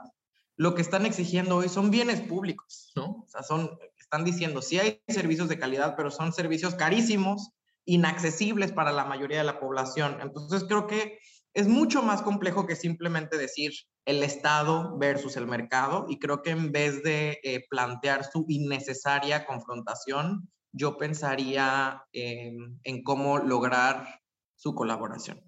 lo 0.58 0.74
que 0.74 0.82
están 0.82 1.06
exigiendo 1.06 1.58
hoy 1.58 1.70
son 1.70 1.92
bienes 1.92 2.22
públicos, 2.22 2.92
¿no? 2.96 3.24
O 3.24 3.28
sea, 3.28 3.44
son 3.44 3.78
están 3.98 4.24
diciendo 4.24 4.62
sí 4.62 4.80
hay 4.80 5.02
servicios 5.08 5.50
de 5.50 5.60
calidad, 5.60 5.96
pero 5.98 6.12
son 6.12 6.32
servicios 6.32 6.75
carísimos, 6.75 7.52
inaccesibles 7.86 8.72
para 8.72 8.92
la 8.92 9.06
mayoría 9.06 9.40
de 9.40 9.44
la 9.44 9.60
población. 9.60 10.18
Entonces 10.22 10.64
creo 10.68 10.88
que 10.88 11.20
es 11.54 11.68
mucho 11.68 12.02
más 12.02 12.22
complejo 12.22 12.68
que 12.68 12.75
simplemente 12.75 13.38
decir 13.38 13.72
el 14.06 14.24
Estado 14.24 14.98
versus 14.98 15.38
el 15.38 15.48
mercado 15.48 16.06
y 16.10 16.20
creo 16.20 16.42
que 16.42 16.52
en 16.52 16.72
vez 16.72 17.02
de 17.04 17.40
eh, 17.44 17.66
plantear 17.70 18.24
su 18.24 18.46
innecesaria 18.48 19.46
confrontación, 19.46 20.50
yo 20.72 20.98
pensaría 20.98 22.04
en, 22.12 22.80
en 22.84 23.04
cómo 23.04 23.40
lograr 23.40 24.20
su 24.56 24.74
colaboración. 24.74 25.42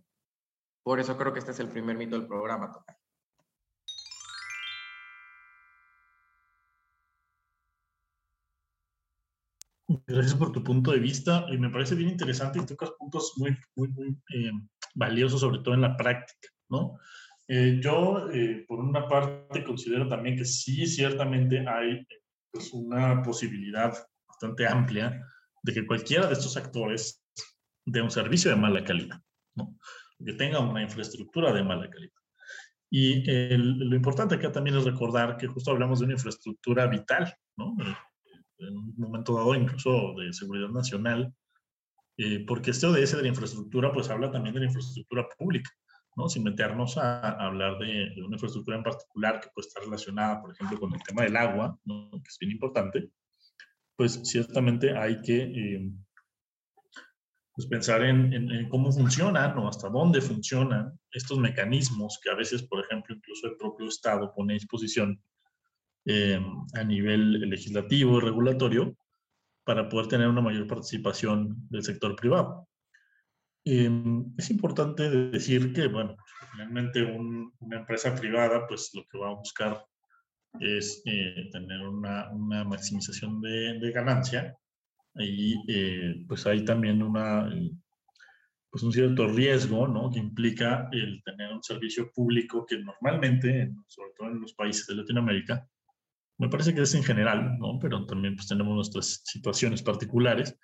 Por 0.83 0.99
eso 0.99 1.17
creo 1.17 1.33
que 1.33 1.39
este 1.39 1.51
es 1.51 1.59
el 1.59 1.69
primer 1.69 1.97
mito 1.97 2.17
del 2.17 2.27
programa. 2.27 2.71
Gracias 10.05 10.35
por 10.35 10.51
tu 10.51 10.63
punto 10.63 10.91
de 10.91 10.99
vista 10.99 11.45
y 11.49 11.57
me 11.57 11.69
parece 11.69 11.95
bien 11.95 12.09
interesante 12.09 12.59
y 12.59 12.65
tocas 12.65 12.91
puntos 12.99 13.33
muy, 13.37 13.57
muy, 13.75 13.87
muy 13.89 14.07
eh, 14.33 14.51
valiosos, 14.95 15.39
sobre 15.39 15.59
todo 15.59 15.73
en 15.73 15.81
la 15.81 15.95
práctica, 15.95 16.49
¿no? 16.69 16.97
Eh, 17.47 17.79
yo, 17.81 18.29
eh, 18.31 18.65
por 18.67 18.79
una 18.79 19.07
parte, 19.07 19.63
considero 19.63 20.07
también 20.09 20.35
que 20.35 20.43
sí, 20.43 20.85
ciertamente 20.85 21.65
hay 21.67 22.05
pues, 22.51 22.73
una 22.73 23.23
posibilidad 23.23 23.93
bastante 24.27 24.67
amplia 24.67 25.25
de 25.63 25.73
que 25.73 25.87
cualquiera 25.87 26.27
de 26.27 26.33
estos 26.33 26.57
actores 26.57 27.23
dé 27.87 28.01
un 28.01 28.11
servicio 28.11 28.51
de 28.51 28.57
mala 28.57 28.83
calidad, 28.83 29.21
¿no? 29.55 29.77
que 30.23 30.33
tenga 30.33 30.59
una 30.59 30.81
infraestructura 30.81 31.53
de 31.53 31.63
mala 31.63 31.89
calidad. 31.89 32.13
Y 32.89 33.23
lo 33.57 33.95
importante 33.95 34.35
acá 34.35 34.51
también 34.51 34.77
es 34.77 34.85
recordar 34.85 35.37
que 35.37 35.47
justo 35.47 35.71
hablamos 35.71 35.99
de 35.99 36.05
una 36.05 36.13
infraestructura 36.13 36.87
vital, 36.87 37.33
¿no? 37.57 37.75
en 38.59 38.77
un 38.77 38.93
momento 38.97 39.35
dado 39.35 39.55
incluso 39.55 40.13
de 40.15 40.33
seguridad 40.33 40.69
nacional, 40.69 41.33
eh, 42.17 42.43
porque 42.47 42.71
este 42.71 42.87
ODS 42.87 43.15
de 43.15 43.21
la 43.21 43.27
infraestructura 43.27 43.91
pues 43.93 44.09
habla 44.09 44.31
también 44.31 44.55
de 44.55 44.61
la 44.61 44.65
infraestructura 44.67 45.27
pública, 45.37 45.69
¿no? 46.15 46.27
Sin 46.27 46.43
meternos 46.43 46.97
a, 46.97 47.29
hablar 47.45 47.77
de, 47.77 48.11
una 48.25 48.35
infraestructura 48.35 48.77
en 48.77 48.83
particular 48.83 49.39
que 49.39 49.49
puede 49.53 49.67
estar 49.67 49.83
relacionada, 49.83 50.41
por 50.41 50.51
ejemplo, 50.51 50.79
con 50.79 50.93
el 50.93 51.03
tema 51.03 51.21
del 51.23 51.37
agua, 51.37 51.77
¿no? 51.85 52.09
que 52.11 52.27
es 52.27 52.37
bien 52.39 52.53
importante, 52.53 53.11
pues 53.95 54.19
ciertamente 54.23 54.97
hay 54.97 55.21
que 55.21 55.43
eh, 55.43 55.91
pues 57.57 57.67
pensar 57.67 58.03
en, 58.03 58.31
en, 58.31 58.69
cómo 58.69 58.91
funcionan 58.91 59.57
o 59.57 59.67
hasta 59.67 59.89
dónde 59.89 60.21
funcionan 60.21 60.93
estos 61.11 61.39
mecanismos 61.39 62.19
que 62.23 62.29
a 62.29 62.35
veces, 62.35 62.61
por 62.61 62.85
ejemplo, 62.85 63.15
incluso 63.15 63.47
el 63.47 63.57
propio 63.57 63.87
Estado 63.87 64.31
pone 64.31 64.53
a 64.53 64.59
disposición 64.59 65.19
eh, 66.05 66.39
a 66.75 66.83
nivel 66.83 67.49
legislativo 67.49 68.19
y 68.19 68.21
regulatorio 68.21 68.95
para 69.63 69.89
poder 69.89 70.05
tener 70.05 70.27
una 70.27 70.41
mayor 70.41 70.67
participación 70.67 71.67
del 71.71 71.83
sector 71.83 72.15
privado. 72.15 72.67
Eh, 73.65 73.89
es 74.37 74.51
importante 74.51 75.09
decir 75.09 75.73
que, 75.73 75.87
bueno, 75.87 76.15
finalmente 76.51 77.01
una 77.01 77.77
empresa 77.79 78.13
privada, 78.13 78.67
pues 78.67 78.91
lo 78.93 79.03
que 79.07 79.17
va 79.17 79.29
a 79.29 79.35
buscar 79.35 79.83
es 80.59 81.01
eh, 81.05 81.49
tener 81.51 81.81
una, 81.87 82.29
una, 82.31 82.63
maximización 82.63 83.41
de, 83.41 83.79
de 83.79 83.91
ganancia 83.91 84.55
y 85.19 86.25
pues 86.25 86.45
hay 86.45 86.63
también 86.65 87.01
una, 87.01 87.49
pues 88.69 88.83
un 88.83 88.91
cierto 88.91 89.27
riesgo, 89.27 89.87
¿no? 89.87 90.11
Que 90.11 90.19
implica 90.19 90.89
el 90.91 91.21
tener 91.23 91.53
un 91.53 91.63
servicio 91.63 92.11
público 92.13 92.65
que 92.65 92.77
normalmente, 92.77 93.73
sobre 93.87 94.11
todo 94.17 94.27
en 94.29 94.41
los 94.41 94.53
países 94.53 94.85
de 94.87 94.95
Latinoamérica, 94.95 95.67
me 96.37 96.49
parece 96.49 96.73
que 96.75 96.81
es 96.81 96.93
en 96.93 97.03
general, 97.03 97.57
¿no? 97.57 97.79
Pero 97.79 98.05
también 98.05 98.35
pues 98.35 98.47
tenemos 98.47 98.75
nuestras 98.75 99.21
situaciones 99.25 99.81
particulares, 99.81 100.57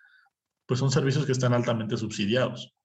pues 0.68 0.80
son 0.80 0.92
servicios 0.92 1.26
que 1.26 1.32
están 1.32 1.54
altamente 1.54 1.98
subsidiados. 1.98 2.76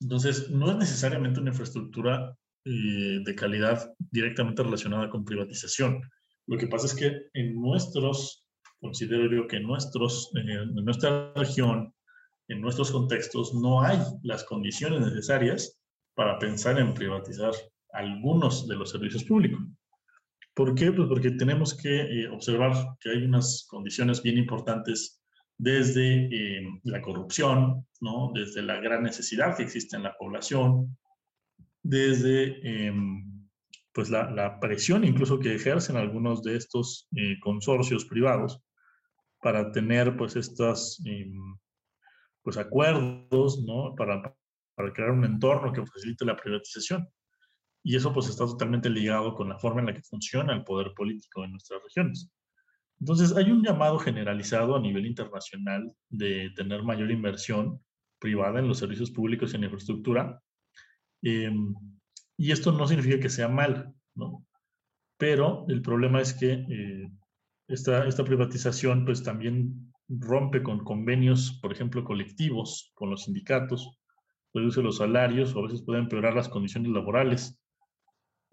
Entonces, 0.00 0.50
no 0.50 0.70
es 0.70 0.76
necesariamente 0.76 1.40
una 1.40 1.50
infraestructura 1.50 2.36
eh, 2.64 3.20
de 3.24 3.34
calidad 3.34 3.94
directamente 4.10 4.62
relacionada 4.62 5.08
con 5.10 5.24
privatización. 5.24 6.00
Lo 6.46 6.58
que 6.58 6.66
pasa 6.66 6.86
es 6.86 6.94
que 6.94 7.28
en 7.34 7.54
nuestros, 7.60 8.39
considero 8.80 9.30
yo 9.30 9.46
que 9.46 9.56
eh, 9.56 9.60
en 9.62 10.84
nuestra 10.84 11.32
región, 11.34 11.94
en 12.48 12.60
nuestros 12.60 12.90
contextos, 12.90 13.54
no 13.54 13.82
hay 13.82 13.98
las 14.22 14.44
condiciones 14.44 15.00
necesarias 15.00 15.78
para 16.14 16.38
pensar 16.38 16.78
en 16.78 16.94
privatizar 16.94 17.52
algunos 17.92 18.66
de 18.66 18.76
los 18.76 18.90
servicios 18.90 19.24
públicos. 19.24 19.60
¿Por 20.54 20.74
qué? 20.74 20.90
Pues 20.90 21.08
porque 21.08 21.30
tenemos 21.32 21.74
que 21.74 22.00
eh, 22.00 22.28
observar 22.28 22.72
que 23.00 23.10
hay 23.10 23.22
unas 23.22 23.66
condiciones 23.68 24.22
bien 24.22 24.38
importantes 24.38 25.22
desde 25.56 26.24
eh, 26.24 26.66
la 26.84 27.02
corrupción, 27.02 27.86
¿no? 28.00 28.32
desde 28.34 28.62
la 28.62 28.80
gran 28.80 29.02
necesidad 29.02 29.56
que 29.56 29.62
existe 29.62 29.96
en 29.96 30.02
la 30.02 30.16
población, 30.16 30.96
desde 31.82 32.86
em, 32.86 33.48
pues 33.92 34.10
la, 34.10 34.30
la, 34.30 34.58
presión 34.60 35.04
incluso 35.04 35.38
que 35.38 35.54
ejercen 35.54 35.96
algunos 35.96 36.42
de 36.42 36.56
estos 36.56 37.08
consorcios 37.42 38.04
privados 38.04 38.62
para 39.40 39.72
tener 39.72 40.16
pues 40.16 40.36
estos 40.36 41.02
em, 41.06 41.56
pues 42.42 42.56
acuerdos, 42.56 43.62
¿no? 43.64 43.94
Para, 43.94 44.34
para 44.74 44.92
crear 44.92 45.10
un 45.10 45.24
entorno 45.24 45.72
que 45.72 45.84
facilite 45.84 46.24
la 46.24 46.36
privatización. 46.36 47.08
Y 47.82 47.96
eso 47.96 48.12
pues 48.12 48.28
está 48.28 48.44
totalmente 48.44 48.90
ligado 48.90 49.34
con 49.34 49.48
la 49.48 49.58
forma 49.58 49.80
en 49.80 49.86
la 49.86 49.94
que 49.94 50.02
funciona 50.02 50.52
el 50.52 50.64
poder 50.64 50.92
político 50.94 51.44
en 51.44 51.52
nuestras 51.52 51.82
regiones. 51.82 52.30
Entonces 53.00 53.34
hay 53.34 53.50
un 53.50 53.64
llamado 53.64 53.98
generalizado 53.98 54.76
a 54.76 54.80
nivel 54.80 55.06
internacional 55.06 55.90
de 56.10 56.50
tener 56.54 56.82
mayor 56.82 57.10
inversión 57.10 57.82
privada 58.18 58.58
en 58.60 58.68
los 58.68 58.78
servicios 58.78 59.10
públicos 59.10 59.52
y 59.52 59.56
en 59.56 59.64
infraestructura. 59.64 60.42
Em, 61.22 61.74
y 62.36 62.52
esto 62.52 62.72
no 62.72 62.86
significa 62.86 63.18
que 63.18 63.30
sea 63.30 63.48
mal, 63.48 63.94
¿no? 64.14 64.46
Pero 65.16 65.64
el 65.68 65.80
problema 65.80 66.20
es 66.20 66.34
que 66.34 66.52
eh, 66.52 67.10
esta, 67.70 68.06
esta 68.06 68.24
privatización 68.24 69.04
pues 69.04 69.22
también 69.22 69.92
rompe 70.08 70.62
con 70.62 70.84
convenios, 70.84 71.58
por 71.62 71.72
ejemplo, 71.72 72.04
colectivos 72.04 72.90
con 72.94 73.10
los 73.10 73.24
sindicatos, 73.24 73.98
reduce 74.52 74.82
los 74.82 74.98
salarios 74.98 75.54
o 75.54 75.60
a 75.60 75.62
veces 75.62 75.82
puede 75.82 76.00
empeorar 76.00 76.34
las 76.34 76.48
condiciones 76.48 76.90
laborales 76.90 77.60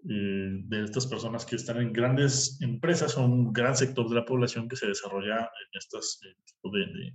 eh, 0.08 0.60
de 0.62 0.84
estas 0.84 1.08
personas 1.08 1.44
que 1.44 1.56
están 1.56 1.78
en 1.78 1.92
grandes 1.92 2.60
empresas 2.60 3.16
o 3.18 3.24
un 3.24 3.52
gran 3.52 3.76
sector 3.76 4.08
de 4.08 4.14
la 4.14 4.24
población 4.24 4.68
que 4.68 4.76
se 4.76 4.86
desarrolla 4.86 5.38
en 5.38 5.78
estos 5.78 6.20
eh, 6.24 6.36
tipos 6.44 6.72
de, 6.72 7.12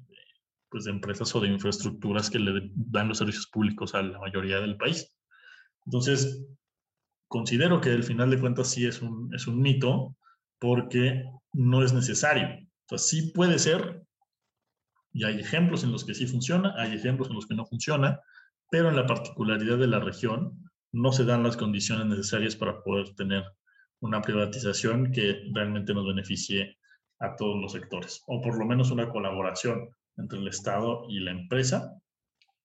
pues 0.69 0.83
de 0.83 0.91
empresas 0.91 1.33
o 1.33 1.39
de 1.39 1.47
infraestructuras 1.47 2.29
que 2.29 2.39
le 2.39 2.69
dan 2.73 3.07
los 3.07 3.19
servicios 3.19 3.47
públicos 3.47 3.95
a 3.95 4.01
la 4.01 4.19
mayoría 4.19 4.59
del 4.59 4.75
país. 4.75 5.17
Entonces, 5.85 6.45
considero 7.29 7.79
que 7.79 7.91
al 7.91 8.03
final 8.03 8.29
de 8.29 8.39
cuentas 8.39 8.71
sí 8.71 8.85
es 8.85 9.01
un, 9.01 9.33
es 9.33 9.47
un 9.47 9.61
mito 9.61 10.17
porque 10.63 11.25
no 11.51 11.83
es 11.83 11.91
necesario. 11.91 12.47
Sea, 12.87 12.97
sí 12.97 13.33
puede 13.33 13.59
ser, 13.59 14.01
y 15.11 15.25
hay 15.25 15.37
ejemplos 15.41 15.83
en 15.83 15.91
los 15.91 16.05
que 16.05 16.13
sí 16.13 16.25
funciona, 16.25 16.73
hay 16.77 16.93
ejemplos 16.93 17.27
en 17.27 17.35
los 17.35 17.45
que 17.47 17.53
no 17.53 17.65
funciona, 17.65 18.21
pero 18.71 18.87
en 18.87 18.95
la 18.95 19.05
particularidad 19.05 19.77
de 19.77 19.87
la 19.87 19.99
región, 19.99 20.57
no 20.93 21.11
se 21.11 21.25
dan 21.25 21.43
las 21.43 21.57
condiciones 21.57 22.05
necesarias 22.05 22.55
para 22.55 22.81
poder 22.81 23.13
tener 23.15 23.43
una 23.99 24.21
privatización 24.21 25.11
que 25.11 25.43
realmente 25.53 25.93
nos 25.93 26.07
beneficie 26.07 26.77
a 27.19 27.35
todos 27.35 27.61
los 27.61 27.73
sectores, 27.73 28.23
o 28.27 28.39
por 28.41 28.57
lo 28.57 28.65
menos 28.65 28.89
una 28.89 29.09
colaboración 29.09 29.89
entre 30.15 30.39
el 30.39 30.47
Estado 30.47 31.03
y 31.09 31.19
la 31.19 31.31
empresa, 31.31 31.91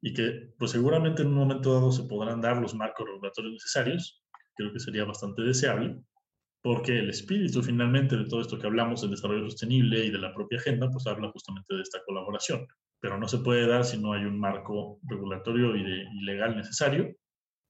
y 0.00 0.12
que 0.12 0.52
pues 0.56 0.70
seguramente 0.70 1.22
en 1.22 1.28
un 1.28 1.34
momento 1.34 1.74
dado 1.74 1.90
se 1.90 2.04
podrán 2.04 2.40
dar 2.42 2.58
los 2.58 2.76
marcos 2.76 3.08
regulatorios 3.08 3.54
necesarios, 3.54 4.22
creo 4.54 4.72
que 4.72 4.78
sería 4.78 5.04
bastante 5.04 5.42
deseable, 5.42 6.00
porque 6.62 6.98
el 6.98 7.10
espíritu 7.10 7.62
finalmente 7.62 8.16
de 8.16 8.24
todo 8.26 8.40
esto 8.40 8.58
que 8.58 8.66
hablamos 8.66 9.00
del 9.00 9.12
desarrollo 9.12 9.44
sostenible 9.44 10.04
y 10.04 10.10
de 10.10 10.18
la 10.18 10.34
propia 10.34 10.58
agenda, 10.58 10.90
pues 10.90 11.06
habla 11.06 11.30
justamente 11.30 11.74
de 11.74 11.82
esta 11.82 12.02
colaboración, 12.04 12.66
pero 13.00 13.18
no 13.18 13.28
se 13.28 13.38
puede 13.38 13.66
dar 13.66 13.84
si 13.84 13.98
no 13.98 14.12
hay 14.12 14.24
un 14.24 14.38
marco 14.38 14.98
regulatorio 15.04 15.76
y, 15.76 15.82
y 15.82 16.24
legal 16.24 16.56
necesario, 16.56 17.14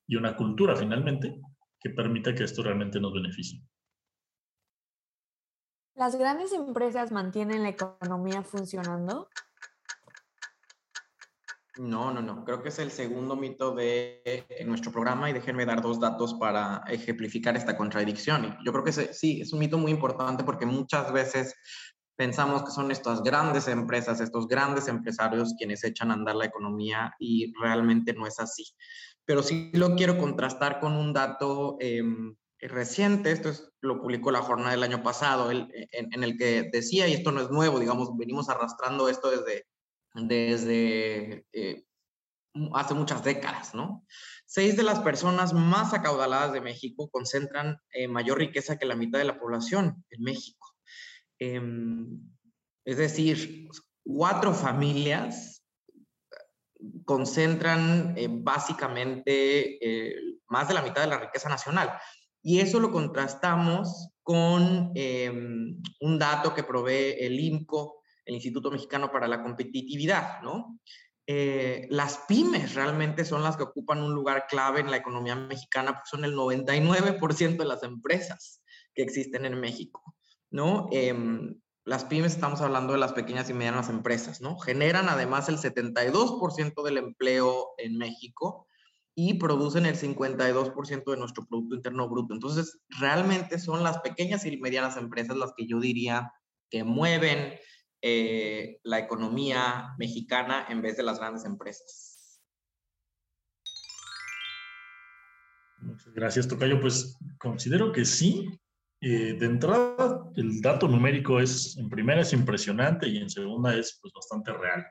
y 0.09 0.17
una 0.17 0.37
cultura 0.37 0.75
finalmente 0.75 1.39
que 1.81 1.91
permita 1.91 2.35
que 2.35 2.45
esto 2.45 2.63
realmente 2.63 2.99
nos 2.99 3.13
beneficie. 3.13 3.63
¿Las 5.95 6.17
grandes 6.17 6.53
empresas 6.53 7.11
mantienen 7.11 7.65
la 7.65 7.71
economía 7.71 8.43
funcionando? 8.43 9.29
No, 11.79 12.13
no, 12.13 12.21
no. 12.21 12.45
Creo 12.45 12.63
que 12.63 12.69
es 12.69 12.79
el 12.79 12.91
segundo 12.91 13.37
mito 13.37 13.75
de 13.75 14.47
nuestro 14.67 14.91
programa 14.93 15.31
y 15.31 15.33
déjenme 15.33 15.65
dar 15.65 15.81
dos 15.81 16.01
datos 16.01 16.35
para 16.35 16.83
ejemplificar 16.89 17.57
esta 17.57 17.77
contradicción. 17.77 18.57
yo 18.65 18.73
creo 18.73 18.85
que 18.85 18.93
sí, 18.93 19.41
es 19.41 19.53
un 19.53 19.61
mito 19.61 19.79
muy 19.79 19.93
importante 19.93 20.45
porque 20.45 20.67
muchas 20.67 21.13
veces 21.13 21.55
pensamos 22.17 22.65
que 22.65 22.73
son 22.73 22.91
estas 22.91 23.23
grandes 23.23 23.69
empresas, 23.69 24.21
estos 24.21 24.49
grandes 24.49 24.89
empresarios 24.89 25.55
quienes 25.57 25.85
echan 25.85 26.11
a 26.11 26.15
andar 26.15 26.35
la 26.35 26.47
economía 26.47 27.15
y 27.21 27.53
realmente 27.61 28.13
no 28.13 28.27
es 28.27 28.41
así 28.41 28.65
pero 29.29 29.43
sí 29.43 29.71
lo 29.75 29.95
quiero 29.95 30.17
contrastar 30.17 30.81
con 30.81 30.95
un 30.95 31.13
dato 31.13 31.77
em, 31.81 32.35
reciente, 32.61 33.31
esto 33.31 33.51
es, 33.51 33.71
lo 33.83 34.01
publicó 34.01 34.31
la 34.31 34.41
jornada 34.41 34.71
del 34.71 34.83
año 34.83 35.03
pasado, 35.03 35.51
en, 35.51 35.69
el 36.25 36.39
que 36.39 36.71
decía, 36.73 37.07
y 37.07 37.13
esto 37.13 37.31
no 37.31 37.43
es 37.43 37.51
nuevo, 37.51 37.79
digamos, 37.79 38.17
venimos 38.17 38.49
arrastrando 38.49 39.07
esto 39.11 39.31
desde, 39.31 39.67
desde 40.27 41.47
eh, 41.53 41.85
hace 42.75 42.95
muchas 42.95 43.23
décadas, 43.23 43.75
¿no? 43.75 44.05
Seis 44.47 44.77
de 44.77 44.83
las 44.83 45.01
personas 45.01 45.53
más 45.53 45.93
acaudaladas 45.93 46.53
de 46.53 46.61
México 46.61 47.11
concentran 47.11 47.79
eh, 47.93 48.09
mayor 48.09 48.39
riqueza 48.39 48.79
que 48.79 48.87
la 48.87 48.97
mitad 48.97 49.19
de 49.19 49.27
la 49.27 49.39
población 49.39 50.05
en 50.11 50.23
México. 50.23 50.75
Em, 51.39 52.19
es 52.85 52.97
decir, 52.97 53.69
cuatro 54.03 54.55
familias 54.55 55.63
concentran 57.05 58.15
eh, 58.17 58.29
básicamente 58.31 59.79
eh, 59.85 60.15
más 60.49 60.69
de 60.69 60.75
la 60.75 60.83
mitad 60.83 61.03
de 61.03 61.09
la 61.09 61.19
riqueza 61.19 61.49
nacional. 61.49 61.93
Y 62.43 62.61
eso 62.61 62.81
lo 62.81 62.91
contrastamos 62.91 64.11
con 64.23 64.93
em, 64.95 65.81
un 66.01 66.19
dato 66.19 66.55
que 66.55 66.63
provee 66.63 67.17
el 67.19 67.39
INCO, 67.39 67.98
el 68.29 68.35
Instituto 68.35 68.71
Mexicano 68.71 69.11
para 69.11 69.27
la 69.27 69.43
Competitividad, 69.43 70.43
¿no? 70.43 70.79
Eh, 71.27 71.87
las 71.91 72.25
pymes 72.29 72.75
realmente 72.75 73.25
son 73.25 73.43
las 73.43 73.57
que 73.57 73.63
ocupan 73.63 74.03
un 74.03 74.13
lugar 74.13 74.47
clave 74.49 74.81
en 74.81 74.91
la 74.91 74.99
economía 74.99 75.35
mexicana, 75.35 75.93
porque 75.93 76.11
son 76.11 76.25
el 76.25 76.35
99% 76.35 77.57
de 77.57 77.65
las 77.65 77.83
empresas 77.83 78.63
que 78.95 79.03
existen 79.03 79.47
en 79.47 79.59
México, 79.59 80.15
¿no? 80.51 80.89
Em, 80.93 81.59
las 81.85 82.05
pymes 82.05 82.33
estamos 82.33 82.61
hablando 82.61 82.93
de 82.93 82.99
las 82.99 83.15
pequeñas 83.15 83.49
y 83.49 83.55
medianas 83.55 83.89
empresas, 83.89 84.43
¿no? 84.43 84.59
Generan 84.59 85.09
además 85.09 85.49
el 85.49 85.57
72% 85.57 86.83
del 86.83 86.99
empleo 86.99 87.71
en 87.79 87.97
México 87.97 88.67
y 89.15 89.35
producen 89.35 89.87
el 89.87 89.97
52% 89.97 91.11
de 91.11 91.17
nuestro 91.17 91.47
Producto 91.47 91.77
Interno 91.77 92.09
Bruto. 92.11 92.35
Entonces, 92.35 92.79
realmente 92.89 93.59
son 93.59 93.83
las 93.83 94.01
pequeñas 94.01 94.45
y 94.45 94.57
medianas 94.59 94.99
empresas 94.99 95.37
las 95.37 95.53
que 95.57 95.67
yo 95.67 95.81
diría 95.81 96.31
que 96.71 96.85
mueven 96.85 97.55
eh, 98.03 98.79
la 98.85 98.99
economía 98.99 99.95
mexicana 99.99 100.67
en 100.69 100.83
vez 100.83 100.97
de 100.97 101.03
las 101.03 101.19
grandes 101.19 101.45
empresas. 101.45 102.41
Muchas 105.81 106.13
gracias, 106.13 106.49
Tocayo. 106.49 106.81
Pues 106.81 107.19
considero 107.39 107.93
que 107.93 108.05
sí, 108.05 108.49
eh, 109.01 109.35
de 109.39 109.47
entrada, 109.47 110.25
el 110.37 110.61
dato 110.61 110.89
numérico 110.89 111.41
es, 111.41 111.77
en 111.77 111.89
primera 111.89 112.21
es 112.21 112.33
impresionante 112.33 113.09
y 113.09 113.19
en 113.19 113.31
segunda 113.31 113.77
es 113.77 113.99
pues, 114.01 114.13
bastante 114.13 114.53
real. 114.53 114.85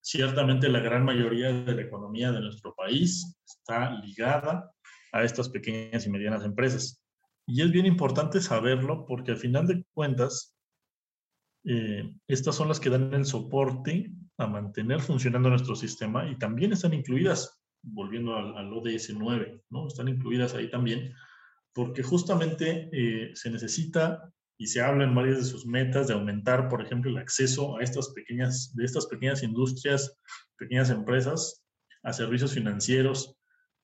Ciertamente 0.00 0.68
la 0.68 0.80
gran 0.80 1.04
mayoría 1.04 1.52
de 1.52 1.74
la 1.74 1.82
economía 1.82 2.32
de 2.32 2.40
nuestro 2.40 2.74
país 2.74 3.36
está 3.46 3.90
ligada 4.00 4.72
a 5.12 5.22
estas 5.22 5.48
pequeñas 5.48 6.06
y 6.06 6.10
medianas 6.10 6.44
empresas. 6.44 7.02
Y 7.46 7.62
es 7.62 7.70
bien 7.70 7.86
importante 7.86 8.40
saberlo 8.40 9.06
porque 9.06 9.32
al 9.32 9.36
final 9.38 9.66
de 9.66 9.84
cuentas, 9.94 10.57
eh, 11.64 12.12
estas 12.26 12.54
son 12.54 12.68
las 12.68 12.80
que 12.80 12.90
dan 12.90 13.12
el 13.14 13.24
soporte 13.24 14.12
a 14.38 14.46
mantener 14.46 15.00
funcionando 15.00 15.50
nuestro 15.50 15.74
sistema 15.74 16.30
y 16.30 16.38
también 16.38 16.72
están 16.72 16.94
incluidas, 16.94 17.60
volviendo 17.82 18.36
al, 18.36 18.56
al 18.56 18.72
ODS 18.72 19.14
9, 19.16 19.62
¿no? 19.70 19.88
están 19.88 20.08
incluidas 20.08 20.54
ahí 20.54 20.70
también 20.70 21.12
porque 21.78 22.02
justamente 22.02 22.90
eh, 22.92 23.30
se 23.36 23.50
necesita 23.50 24.32
y 24.58 24.66
se 24.66 24.80
habla 24.80 25.04
en 25.04 25.14
varias 25.14 25.38
de 25.38 25.44
sus 25.44 25.64
metas 25.64 26.08
de 26.08 26.14
aumentar, 26.14 26.68
por 26.68 26.82
ejemplo, 26.82 27.08
el 27.08 27.18
acceso 27.18 27.78
a 27.78 27.84
estas 27.84 28.08
pequeñas, 28.08 28.74
de 28.74 28.84
estas 28.84 29.06
pequeñas 29.06 29.44
industrias, 29.44 30.18
pequeñas 30.56 30.90
empresas, 30.90 31.64
a 32.02 32.12
servicios 32.12 32.52
financieros, 32.52 33.36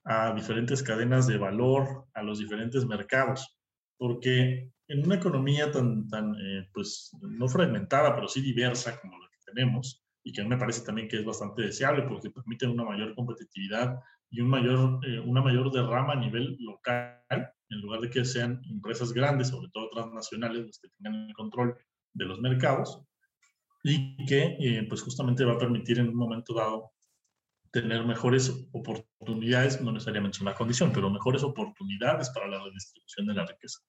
a 0.02 0.34
diferentes 0.34 0.82
cadenas 0.82 1.28
de 1.28 1.38
valor, 1.38 2.06
a 2.14 2.24
los 2.24 2.40
diferentes 2.40 2.84
mercados, 2.84 3.56
porque 3.96 4.72
en 4.88 5.04
una 5.04 5.16
economía 5.16 5.70
tan, 5.72 6.08
tan 6.08 6.34
eh, 6.34 6.68
pues, 6.72 7.10
no 7.22 7.48
fragmentada, 7.48 8.14
pero 8.14 8.28
sí 8.28 8.40
diversa 8.40 9.00
como 9.00 9.18
la 9.18 9.28
que 9.30 9.52
tenemos, 9.52 10.04
y 10.22 10.32
que 10.32 10.42
me 10.44 10.56
parece 10.56 10.84
también 10.84 11.08
que 11.08 11.18
es 11.18 11.24
bastante 11.24 11.62
deseable 11.62 12.02
porque 12.02 12.30
permiten 12.30 12.70
una 12.70 12.84
mayor 12.84 13.14
competitividad 13.14 14.00
y 14.30 14.40
un 14.40 14.48
mayor, 14.48 14.98
eh, 15.06 15.20
una 15.20 15.42
mayor 15.42 15.70
derrama 15.70 16.14
a 16.14 16.16
nivel 16.16 16.56
local, 16.60 17.22
en 17.30 17.80
lugar 17.80 18.00
de 18.00 18.10
que 18.10 18.24
sean 18.24 18.62
empresas 18.70 19.12
grandes, 19.12 19.48
sobre 19.48 19.68
todo 19.72 19.90
transnacionales, 19.90 20.66
las 20.66 20.78
que 20.78 20.88
tengan 20.88 21.28
el 21.28 21.34
control 21.34 21.76
de 22.14 22.24
los 22.24 22.40
mercados, 22.40 23.02
y 23.82 24.16
que 24.24 24.56
eh, 24.58 24.86
pues 24.88 25.02
justamente 25.02 25.44
va 25.44 25.52
a 25.52 25.58
permitir 25.58 25.98
en 25.98 26.08
un 26.08 26.16
momento 26.16 26.54
dado 26.54 26.92
tener 27.70 28.04
mejores 28.06 28.68
oportunidades, 28.72 29.80
no 29.80 29.92
necesariamente 29.92 30.38
una 30.40 30.54
condición, 30.54 30.90
pero 30.92 31.10
mejores 31.10 31.42
oportunidades 31.42 32.30
para 32.30 32.48
la 32.48 32.62
redistribución 32.64 33.26
de 33.26 33.34
la 33.34 33.44
riqueza. 33.44 33.80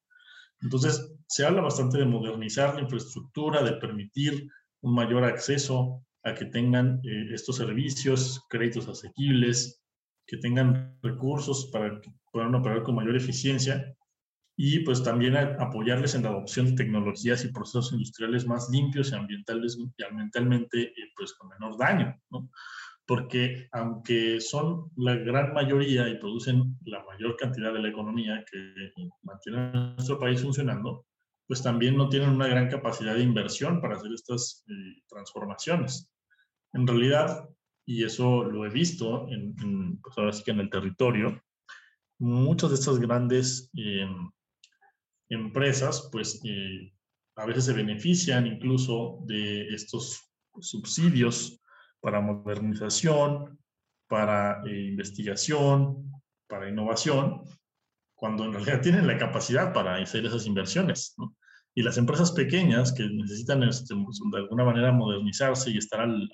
Entonces, 0.66 1.14
se 1.28 1.46
habla 1.46 1.62
bastante 1.62 2.00
de 2.00 2.06
modernizar 2.06 2.74
la 2.74 2.82
infraestructura, 2.82 3.62
de 3.62 3.74
permitir 3.74 4.50
un 4.82 4.96
mayor 4.96 5.24
acceso 5.24 6.04
a 6.24 6.34
que 6.34 6.46
tengan 6.46 7.00
eh, 7.04 7.28
estos 7.32 7.58
servicios, 7.58 8.44
créditos 8.50 8.88
asequibles, 8.88 9.84
que 10.26 10.38
tengan 10.38 10.98
recursos 11.04 11.70
para 11.72 12.02
que 12.02 12.12
puedan 12.32 12.56
operar 12.56 12.82
con 12.82 12.96
mayor 12.96 13.16
eficiencia 13.16 13.96
y 14.58 14.80
pues 14.80 15.04
también 15.04 15.38
apoyarles 15.38 16.16
en 16.16 16.24
la 16.24 16.30
adopción 16.30 16.66
de 16.66 16.84
tecnologías 16.84 17.46
y 17.46 17.50
procesos 17.50 17.94
industriales 17.94 18.48
más 18.48 18.68
limpios 18.72 19.12
y 19.12 19.16
ambientales 19.16 19.78
y 19.78 20.04
ambientalmente 20.04 20.82
eh, 20.82 21.12
pues 21.16 21.34
con 21.34 21.50
menor 21.50 21.78
daño, 21.78 22.20
¿no? 22.32 22.50
Porque 23.08 23.68
aunque 23.72 24.42
son 24.42 24.92
la 24.98 25.16
gran 25.16 25.54
mayoría 25.54 26.10
y 26.10 26.18
producen 26.18 26.78
la 26.86 27.04
mayor 27.04 27.36
cantidad 27.38 27.72
de 27.72 27.82
la 27.82 27.90
economía 27.90 28.44
que 28.52 28.92
mantiene 29.22 29.72
nuestro 29.96 30.20
país 30.20 30.42
funcionando, 30.42 31.06
pues 31.48 31.62
también 31.62 31.96
no 31.96 32.10
tienen 32.10 32.30
una 32.30 32.48
gran 32.48 32.70
capacidad 32.70 33.14
de 33.14 33.22
inversión 33.22 33.80
para 33.80 33.96
hacer 33.96 34.12
estas 34.12 34.64
eh, 34.68 35.02
transformaciones. 35.08 36.10
En 36.74 36.88
realidad, 36.88 37.48
y 37.86 38.04
eso 38.04 38.44
lo 38.44 38.66
he 38.66 38.70
visto 38.70 39.28
en, 39.30 40.00
pues 40.02 40.18
ahora 40.18 40.34
sí 40.34 40.44
que 40.44 40.52
en 40.52 40.62
el 40.62 40.70
territorio, 40.70 41.42
muchas 42.20 42.72
de 42.72 42.76
estas 42.76 43.00
grandes 43.00 43.70
em, 43.76 44.32
empresas, 45.30 46.10
pues 46.12 46.42
eh, 46.44 46.92
a 47.36 47.46
veces 47.46 47.66
se 47.66 47.74
benefician 47.74 48.48
incluso 48.48 49.20
de 49.26 49.68
estos 49.70 50.32
subsidios 50.60 51.62
para 52.06 52.22
modernización, 52.22 53.58
para 54.08 54.62
eh, 54.64 54.90
investigación, 54.90 56.12
para 56.48 56.70
innovación, 56.70 57.42
cuando 58.14 58.46
en 58.46 58.54
realidad 58.54 58.82
tienen 58.84 59.08
la 59.08 59.18
capacidad 59.18 59.74
para 59.74 59.96
hacer 59.96 60.24
esas 60.24 60.46
inversiones. 60.46 61.16
Y 61.74 61.82
las 61.82 61.98
empresas 61.98 62.32
pequeñas 62.32 62.94
que 62.94 63.10
necesitan 63.10 63.64
este, 63.64 63.96
de 63.96 64.38
alguna 64.38 64.64
manera 64.64 64.92
modernizarse 64.92 65.72
y 65.72 65.80
estar 65.80 66.02
al, 66.02 66.30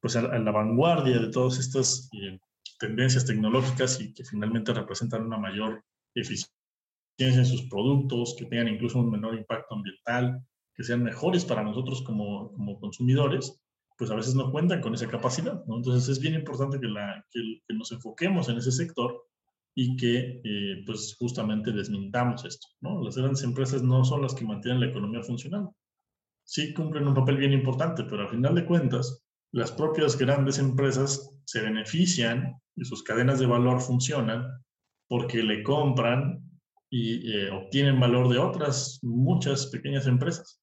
pues 0.00 0.16
a, 0.16 0.22
la 0.22 0.50
vanguardia 0.50 1.20
de 1.20 1.28
todas 1.28 1.60
estas 1.60 2.10
eh, 2.12 2.40
tendencias 2.80 3.24
tecnológicas 3.24 4.00
y 4.00 4.12
que 4.12 4.24
finalmente 4.24 4.74
representan 4.74 5.22
una 5.22 5.38
mayor 5.38 5.84
eficiencia 6.16 6.50
en 7.20 7.46
sus 7.46 7.62
productos, 7.68 8.34
que 8.36 8.46
tengan 8.46 8.66
incluso 8.66 8.98
un 8.98 9.12
menor 9.12 9.36
impacto 9.36 9.76
ambiental, 9.76 10.44
que 10.74 10.82
sean 10.82 11.04
mejores 11.04 11.44
para 11.44 11.62
nosotros 11.62 12.02
como, 12.02 12.52
como 12.54 12.80
consumidores, 12.80 13.60
pues 13.96 14.10
a 14.10 14.14
veces 14.14 14.34
no 14.34 14.50
cuentan 14.50 14.80
con 14.80 14.94
esa 14.94 15.08
capacidad. 15.08 15.62
Entonces 15.68 16.08
es 16.08 16.20
bien 16.20 16.34
importante 16.34 16.80
que, 16.80 16.88
la, 16.88 17.24
que, 17.30 17.40
nos 17.74 17.92
enfoquemos 17.92 18.48
en 18.48 18.58
ese 18.58 18.72
sector 18.72 19.24
y 19.74 19.96
que 19.96 20.40
eh, 20.44 20.82
pues 20.86 21.16
justamente 21.18 21.72
desmintamos 21.72 22.44
esto. 22.44 22.68
Las 22.80 23.16
grandes 23.16 23.42
empresas 23.42 23.82
no 23.82 24.04
son 24.04 24.22
las 24.22 24.34
que 24.34 24.44
mantienen 24.44 24.80
la 24.80 24.86
economía 24.86 25.22
funcionando. 25.22 25.74
Sí 26.44 26.74
cumplen 26.74 27.08
un 27.08 27.14
papel 27.14 27.38
bien 27.38 27.52
importante, 27.52 28.04
pero 28.04 28.22
al 28.22 28.30
final 28.30 28.54
de 28.54 28.66
cuentas, 28.66 29.24
las 29.52 29.72
propias 29.72 30.18
grandes 30.18 30.58
empresas 30.58 31.30
se 31.44 31.62
benefician 31.62 32.60
y 32.76 32.84
sus 32.84 33.02
cadenas 33.02 33.38
de 33.38 33.46
valor 33.46 33.80
funcionan 33.80 34.44
porque 35.08 35.42
le 35.42 35.62
compran 35.62 36.42
y 36.90 37.32
eh, 37.32 37.50
obtienen 37.50 38.00
valor 38.00 38.28
de 38.28 38.38
otras 38.38 38.98
muchas 39.02 39.66
pequeñas 39.66 40.06
empresas. 40.06 40.60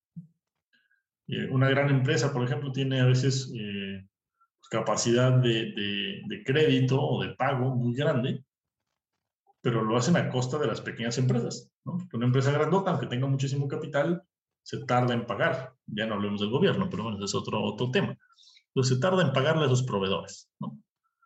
Una 1.50 1.70
gran 1.70 1.90
empresa, 1.90 2.34
por 2.34 2.44
ejemplo, 2.44 2.74
tiene 2.74 3.00
a 3.00 3.06
veces 3.06 3.50
eh, 3.56 4.06
capacidad 4.70 5.32
de, 5.32 5.74
de, 6.28 6.44
crédito 6.44 7.02
o 7.02 7.24
de 7.24 7.34
pago 7.36 7.74
muy 7.74 7.94
grande, 7.94 8.44
pero 9.62 9.82
lo 9.82 9.96
hacen 9.96 10.18
a 10.18 10.30
costa 10.30 10.58
de 10.58 10.68
las 10.68 10.82
pequeñas 10.82 11.18
empresas. 11.18 11.72
Una 11.86 12.26
empresa 12.26 12.52
grandota, 12.52 12.92
aunque 12.92 13.08
tenga 13.08 13.28
muchísimo 13.28 13.68
capital, 13.70 14.24
se 14.62 14.86
tarda 14.86 15.14
en 15.14 15.26
pagar. 15.26 15.74
Ya 15.86 16.06
no 16.06 16.16
hablemos 16.16 16.42
del 16.42 16.50
gobierno, 16.50 16.90
pero 16.90 17.04
bueno, 17.04 17.24
es 17.24 17.34
otro, 17.34 17.64
otro 17.64 17.92
tema. 17.92 18.18
Entonces 18.68 18.96
se 18.96 19.02
tarda 19.02 19.22
en 19.22 19.32
pagarle 19.32 19.66
a 19.66 19.70
sus 19.70 19.84
proveedores. 19.84 20.50
¿no? 20.60 20.78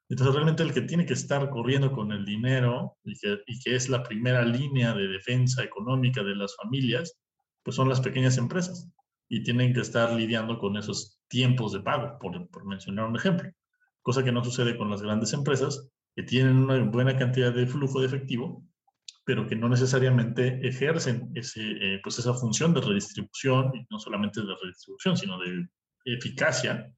Entonces, 0.07 0.35
realmente 0.35 0.61
el 0.61 0.73
que 0.73 0.81
tiene 0.81 1.07
que 1.07 1.13
estar 1.13 1.49
corriendo 1.49 1.91
con 1.91 2.11
el 2.11 2.25
dinero 2.25 2.95
y 3.03 3.17
que, 3.19 3.39
y 3.47 3.59
que, 3.59 3.75
es 3.75 3.89
la 3.89 4.03
primera 4.03 4.45
línea 4.45 4.93
de 4.93 5.07
defensa 5.07 5.63
económica 5.63 6.21
de 6.23 6.35
las 6.35 6.55
familias, 6.55 7.17
pues 7.63 7.75
son 7.75 7.89
las 7.89 8.01
pequeñas 8.01 8.37
empresas 8.37 8.87
y 9.27 9.43
tienen 9.43 9.73
que 9.73 9.81
estar 9.81 10.13
lidiando 10.13 10.57
con 10.59 10.77
esos 10.77 11.19
tiempos 11.27 11.73
de 11.73 11.81
pago, 11.81 12.17
por, 12.19 12.47
por 12.49 12.65
mencionar 12.65 13.05
un 13.05 13.15
ejemplo. 13.15 13.51
Cosa 14.01 14.23
que 14.23 14.31
no 14.31 14.43
sucede 14.43 14.77
con 14.77 14.89
las 14.89 15.01
grandes 15.01 15.33
empresas, 15.33 15.89
que 16.15 16.23
tienen 16.23 16.57
una 16.57 16.79
buena 16.83 17.17
cantidad 17.17 17.53
de 17.53 17.67
flujo 17.67 17.99
de 17.99 18.07
efectivo, 18.07 18.63
pero 19.25 19.47
que 19.47 19.55
no 19.55 19.67
necesariamente 19.67 20.65
ejercen 20.67 21.31
ese, 21.33 21.61
eh, 21.63 21.99
pues 22.03 22.19
esa 22.19 22.33
función 22.33 22.73
de 22.73 22.81
redistribución, 22.81 23.71
y 23.75 23.85
no 23.89 23.99
solamente 23.99 24.41
de 24.41 24.55
redistribución, 24.61 25.17
sino 25.17 25.39
de 25.39 25.67
eficacia 26.05 26.93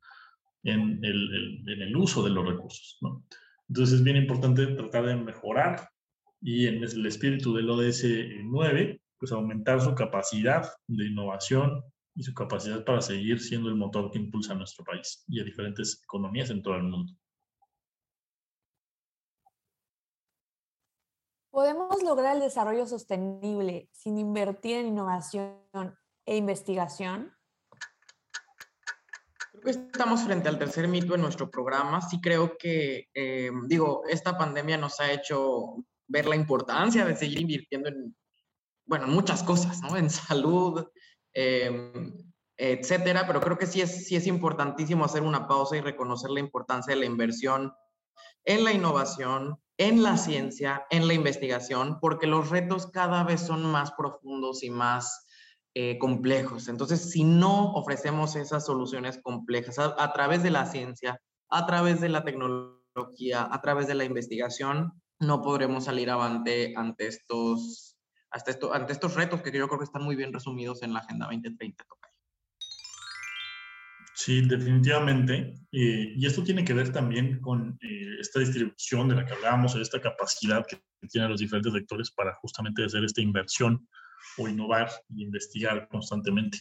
en 0.63 0.99
el, 1.03 1.63
en 1.65 1.81
el 1.81 1.95
uso 1.95 2.21
de 2.23 2.29
los 2.29 2.45
recursos. 2.45 2.97
¿no? 3.01 3.23
Entonces 3.69 3.95
es 3.95 4.03
bien 4.03 4.17
importante 4.17 4.67
tratar 4.67 5.05
de 5.05 5.15
mejorar 5.15 5.89
y 6.41 6.67
en 6.67 6.83
el 6.83 7.05
espíritu 7.05 7.53
del 7.53 7.69
ODS 7.69 8.05
9, 8.43 9.01
pues 9.17 9.31
aumentar 9.31 9.81
su 9.81 9.95
capacidad 9.95 10.69
de 10.87 11.07
innovación 11.07 11.81
y 12.17 12.23
su 12.23 12.33
capacidad 12.33 12.83
para 12.83 12.99
seguir 12.99 13.39
siendo 13.39 13.69
el 13.69 13.75
motor 13.75 14.09
que 14.09 14.17
impulsa 14.17 14.53
a 14.53 14.55
nuestro 14.55 14.83
país 14.83 15.23
y 15.27 15.39
a 15.39 15.43
diferentes 15.43 16.01
economías 16.03 16.49
en 16.49 16.63
todo 16.63 16.75
el 16.75 16.83
mundo. 16.83 17.13
¿Podemos 21.51 22.01
lograr 22.03 22.35
el 22.35 22.41
desarrollo 22.41 22.87
sostenible 22.87 23.89
sin 23.91 24.17
invertir 24.17 24.77
en 24.77 24.87
innovación 24.87 25.59
e 26.25 26.37
investigación? 26.37 27.33
estamos 29.65 30.21
frente 30.21 30.47
al 30.47 30.59
tercer 30.59 30.87
mito 30.87 31.15
en 31.15 31.21
nuestro 31.21 31.51
programa. 31.51 31.99
Sí 32.01 32.21
creo 32.21 32.57
que, 32.57 33.09
eh, 33.13 33.51
digo, 33.65 34.03
esta 34.07 34.37
pandemia 34.37 34.77
nos 34.77 34.99
ha 35.01 35.11
hecho 35.11 35.83
ver 36.07 36.25
la 36.25 36.37
importancia 36.37 37.03
de 37.03 37.17
seguir 37.17 37.41
invirtiendo 37.41 37.89
en, 37.89 38.15
bueno, 38.85 39.07
muchas 39.07 39.43
cosas, 39.43 39.81
¿no? 39.81 39.97
En 39.97 40.09
salud, 40.09 40.87
em, 41.33 42.13
etcétera, 42.57 43.25
pero 43.27 43.41
creo 43.41 43.57
que 43.57 43.67
sí 43.67 43.81
es, 43.81 44.07
sí 44.07 44.15
es 44.15 44.27
importantísimo 44.27 45.05
hacer 45.05 45.21
una 45.21 45.47
pausa 45.47 45.77
y 45.77 45.81
reconocer 45.81 46.31
la 46.31 46.39
importancia 46.39 46.93
de 46.93 46.99
la 46.99 47.05
inversión 47.05 47.73
en 48.45 48.63
la 48.63 48.71
innovación, 48.71 49.59
en 49.77 50.01
la 50.01 50.17
ciencia, 50.17 50.85
en 50.89 51.07
la 51.07 51.13
investigación, 51.13 51.99
porque 51.99 52.27
los 52.27 52.49
retos 52.49 52.87
cada 52.87 53.23
vez 53.23 53.41
son 53.41 53.63
más 53.65 53.91
profundos 53.91 54.63
y 54.63 54.69
más 54.69 55.27
eh, 55.75 55.99
complejos. 55.99 56.69
Entonces, 56.69 57.11
si 57.11 57.23
no 57.23 57.73
ofrecemos 57.73 58.35
esas 58.35 58.65
soluciones 58.65 59.19
complejas 59.21 59.77
a, 59.77 60.13
través 60.13 60.41
de 60.41 60.49
la 60.49 60.65
ciencia, 60.65 61.21
a 61.49 61.67
través 61.67 62.01
de 62.01 62.09
la 62.09 62.23
tecnología, 62.23 63.47
a 63.51 63.61
través 63.61 63.85
de 63.85 63.93
la 63.93 64.05
investigación, 64.05 64.93
no 65.19 65.41
podremos 65.41 65.83
salir 65.83 66.09
avante 66.09 66.73
ante 66.75 67.05
estos, 67.07 67.86
hasta 68.37 68.51
esto, 68.51 68.73
ante 68.73 68.93
estos 68.93 69.15
retos 69.15 69.41
que 69.41 69.51
yo 69.51 69.67
creo 69.67 69.79
que 69.79 69.85
están 69.85 70.03
muy 70.03 70.15
bien 70.15 70.31
resumidos 70.31 70.81
en 70.83 70.93
la 70.93 70.99
Agenda 70.99 71.25
2030. 71.25 71.83
Sí, 74.13 74.41
definitivamente. 74.41 75.53
Eh, 75.71 76.13
y 76.15 76.25
esto 76.25 76.43
tiene 76.43 76.63
que 76.63 76.73
ver 76.73 76.91
también 76.91 77.39
con 77.39 77.77
eh, 77.81 78.17
esta 78.19 78.39
distribución 78.39 79.07
de 79.09 79.15
la 79.15 79.25
que 79.25 79.33
hablábamos, 79.33 79.75
esta 79.75 80.01
capacidad 80.01 80.65
que 80.65 80.81
tienen 81.09 81.29
los 81.29 81.39
diferentes 81.39 81.73
sectores 81.73 82.11
para 82.11 82.35
justamente 82.35 82.83
hacer 82.83 83.03
esta 83.03 83.21
inversión 83.21 83.87
o 84.37 84.47
innovar 84.47 84.89
y 85.09 85.23
investigar 85.23 85.87
constantemente. 85.87 86.59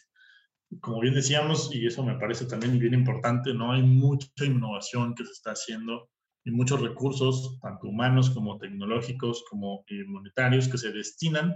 Como 0.81 1.01
bien 1.01 1.15
decíamos, 1.15 1.75
y 1.75 1.87
eso 1.87 2.05
me 2.05 2.19
parece 2.19 2.45
también 2.47 2.79
bien 2.79 2.95
importante, 2.95 3.55
no 3.55 3.73
hay 3.73 3.83
mucha 3.83 4.45
innovación 4.45 5.15
que 5.15 5.25
se 5.25 5.33
está 5.33 5.53
haciendo 5.53 6.11
muchos 6.53 6.81
recursos, 6.81 7.59
tanto 7.61 7.89
humanos 7.89 8.31
como 8.31 8.59
tecnológicos, 8.59 9.45
como 9.51 9.85
eh, 9.89 10.05
monetarios, 10.07 10.69
que 10.69 10.79
se 10.79 10.93
destinan 10.93 11.55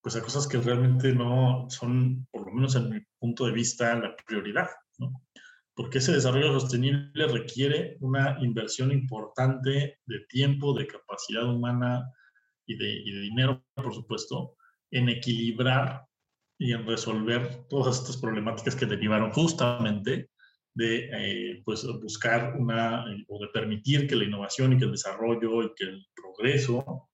pues 0.00 0.16
a 0.16 0.22
cosas 0.22 0.46
que 0.46 0.58
realmente 0.58 1.12
no 1.12 1.66
son, 1.68 2.26
por 2.30 2.46
lo 2.46 2.52
menos 2.52 2.76
en 2.76 2.90
mi 2.90 3.00
punto 3.18 3.46
de 3.46 3.52
vista, 3.52 3.94
la 3.96 4.14
prioridad. 4.26 4.68
Porque 5.74 5.98
ese 5.98 6.12
desarrollo 6.12 6.58
sostenible 6.58 7.26
requiere 7.26 7.96
una 8.00 8.36
inversión 8.40 8.90
importante 8.90 9.98
de 10.06 10.20
tiempo, 10.28 10.72
de 10.72 10.86
capacidad 10.86 11.44
humana 11.44 12.10
y 12.66 12.74
y 12.74 13.12
de 13.12 13.20
dinero, 13.20 13.64
por 13.74 13.94
supuesto, 13.94 14.56
en 14.90 15.08
equilibrar 15.08 16.04
y 16.58 16.72
en 16.72 16.86
resolver 16.86 17.66
todas 17.68 18.00
estas 18.00 18.16
problemáticas 18.16 18.74
que 18.74 18.86
derivaron 18.86 19.32
justamente 19.32 20.30
de 20.78 21.10
eh, 21.12 21.62
pues 21.64 21.84
buscar 22.00 22.54
una, 22.56 23.04
o 23.26 23.40
de 23.40 23.48
permitir 23.52 24.06
que 24.06 24.14
la 24.14 24.22
innovación 24.22 24.72
y 24.72 24.78
que 24.78 24.84
el 24.84 24.92
desarrollo 24.92 25.64
y 25.64 25.74
que 25.74 25.84
el 25.84 26.06
progreso, 26.14 27.08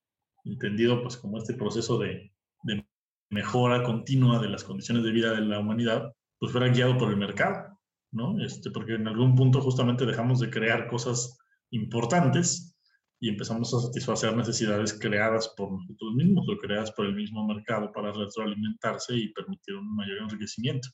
entendido 0.45 1.01
pues 1.01 1.17
como 1.17 1.39
este 1.39 1.55
proceso 1.55 1.99
de, 1.99 2.31
de 2.65 2.87
mejora 3.31 3.83
continua 3.83 4.39
de 4.39 4.51
las 4.51 4.65
condiciones 4.65 5.03
de 5.03 5.13
vida 5.13 5.33
de 5.33 5.41
la 5.41 5.61
humanidad, 5.61 6.13
pues 6.39 6.53
fuera 6.53 6.69
guiado 6.69 6.99
por 6.99 7.09
el 7.09 7.17
mercado, 7.17 7.81
¿no? 8.13 8.39
Este, 8.45 8.71
porque 8.71 8.97
en 8.97 9.09
algún 9.09 9.35
punto 9.35 9.63
justamente 9.63 10.05
dejamos 10.05 10.41
de 10.41 10.51
crear 10.51 10.87
cosas 10.87 11.39
importantes 11.71 12.77
y 13.21 13.31
empezamos 13.31 13.73
a 13.73 13.81
satisfacer 13.81 14.37
necesidades 14.37 14.93
creadas 14.93 15.55
por 15.57 15.73
nosotros 15.73 16.15
mismos 16.17 16.47
o 16.51 16.59
creadas 16.59 16.93
por 16.93 17.07
el 17.07 17.15
mismo 17.15 17.47
mercado 17.47 17.91
para 17.93 18.13
retroalimentarse 18.13 19.17
y 19.17 19.33
permitir 19.33 19.77
un 19.77 19.97
mayor 19.97 20.19
enriquecimiento. 20.19 20.91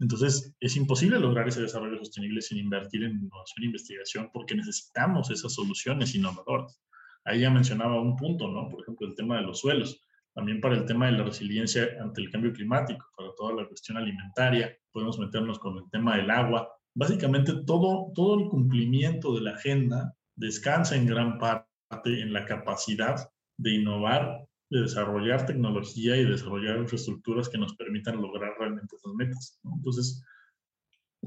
Entonces, 0.00 0.54
es 0.60 0.76
imposible 0.76 1.18
lograr 1.18 1.48
ese 1.48 1.62
desarrollo 1.62 1.98
sostenible 1.98 2.40
sin 2.40 2.58
invertir 2.58 3.02
en 3.02 3.12
innovación 3.12 3.62
e 3.62 3.66
investigación 3.66 4.30
porque 4.32 4.54
necesitamos 4.54 5.30
esas 5.30 5.54
soluciones 5.54 6.14
innovadoras. 6.14 6.80
Ahí 7.24 7.40
ya 7.40 7.50
mencionaba 7.50 8.00
un 8.00 8.16
punto, 8.16 8.48
¿no? 8.48 8.68
Por 8.68 8.82
ejemplo, 8.82 9.08
el 9.08 9.14
tema 9.14 9.36
de 9.36 9.42
los 9.42 9.60
suelos. 9.60 10.00
También 10.34 10.60
para 10.60 10.76
el 10.76 10.86
tema 10.86 11.06
de 11.06 11.12
la 11.12 11.24
resiliencia 11.24 11.88
ante 12.00 12.20
el 12.20 12.30
cambio 12.30 12.52
climático, 12.52 13.04
para 13.16 13.30
toda 13.36 13.54
la 13.54 13.66
cuestión 13.66 13.98
alimentaria, 13.98 14.76
podemos 14.92 15.18
meternos 15.18 15.58
con 15.58 15.78
el 15.78 15.90
tema 15.90 16.16
del 16.16 16.30
agua. 16.30 16.70
Básicamente, 16.94 17.52
todo, 17.66 18.12
todo 18.14 18.38
el 18.38 18.48
cumplimiento 18.48 19.34
de 19.34 19.40
la 19.40 19.52
agenda 19.52 20.14
descansa 20.36 20.94
en 20.94 21.06
gran 21.06 21.38
parte 21.38 21.66
en 22.04 22.32
la 22.32 22.44
capacidad 22.44 23.28
de 23.58 23.74
innovar 23.74 24.47
de 24.70 24.82
desarrollar 24.82 25.46
tecnología 25.46 26.16
y 26.16 26.24
desarrollar 26.24 26.78
infraestructuras 26.78 27.48
que 27.48 27.58
nos 27.58 27.74
permitan 27.76 28.20
lograr 28.20 28.52
realmente 28.58 28.96
esas 28.96 29.14
metas. 29.14 29.58
Entonces, 29.64 30.22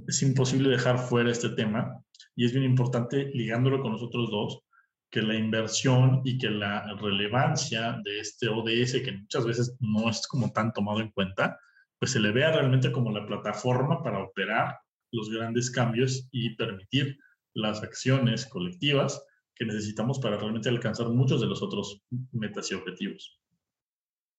es 0.08 0.21
imposible 0.21 0.69
dejar 0.69 0.97
fuera 0.97 1.32
este 1.32 1.49
tema 1.49 2.04
y 2.36 2.45
es 2.45 2.54
bien 2.54 2.65
importante, 2.65 3.32
ligándolo 3.34 3.82
con 3.82 3.93
los 3.93 4.04
otros 4.04 4.30
dos, 4.30 4.63
que 5.10 5.21
la 5.21 5.36
inversión 5.36 6.21
y 6.23 6.38
que 6.38 6.49
la 6.49 6.95
relevancia 7.01 7.99
de 8.04 8.19
este 8.19 8.47
ODS, 8.47 9.01
que 9.04 9.12
muchas 9.12 9.45
veces 9.45 9.75
no 9.80 10.10
es 10.10 10.25
como 10.27 10.51
tan 10.54 10.71
tomado 10.71 11.01
en 11.01 11.12
cuenta, 11.12 11.60
pues 11.99 12.12
se 12.12 12.19
le 12.19 12.32
vea 12.32 12.51
realmente 12.51 12.91
como 12.91 13.12
la 13.12 13.27
plataforma 13.27 14.01
para 14.01 14.23
operar 14.23 14.80
los 15.12 15.30
grandes 15.30 15.69
cambios 15.69 16.30
y 16.32 16.56
permitir 16.56 17.17
las 17.54 17.84
acciones 17.84 18.45
colectivas 18.45 19.21
que 19.56 19.66
necesitamos 19.66 20.20
para 20.20 20.38
realmente 20.38 20.70
alcanzar 20.70 21.10
muchos 21.10 21.42
de 21.42 21.48
los 21.48 21.62
otros 21.62 22.02
metas 22.32 22.72
y 22.72 22.76
objetivos. 22.76 23.40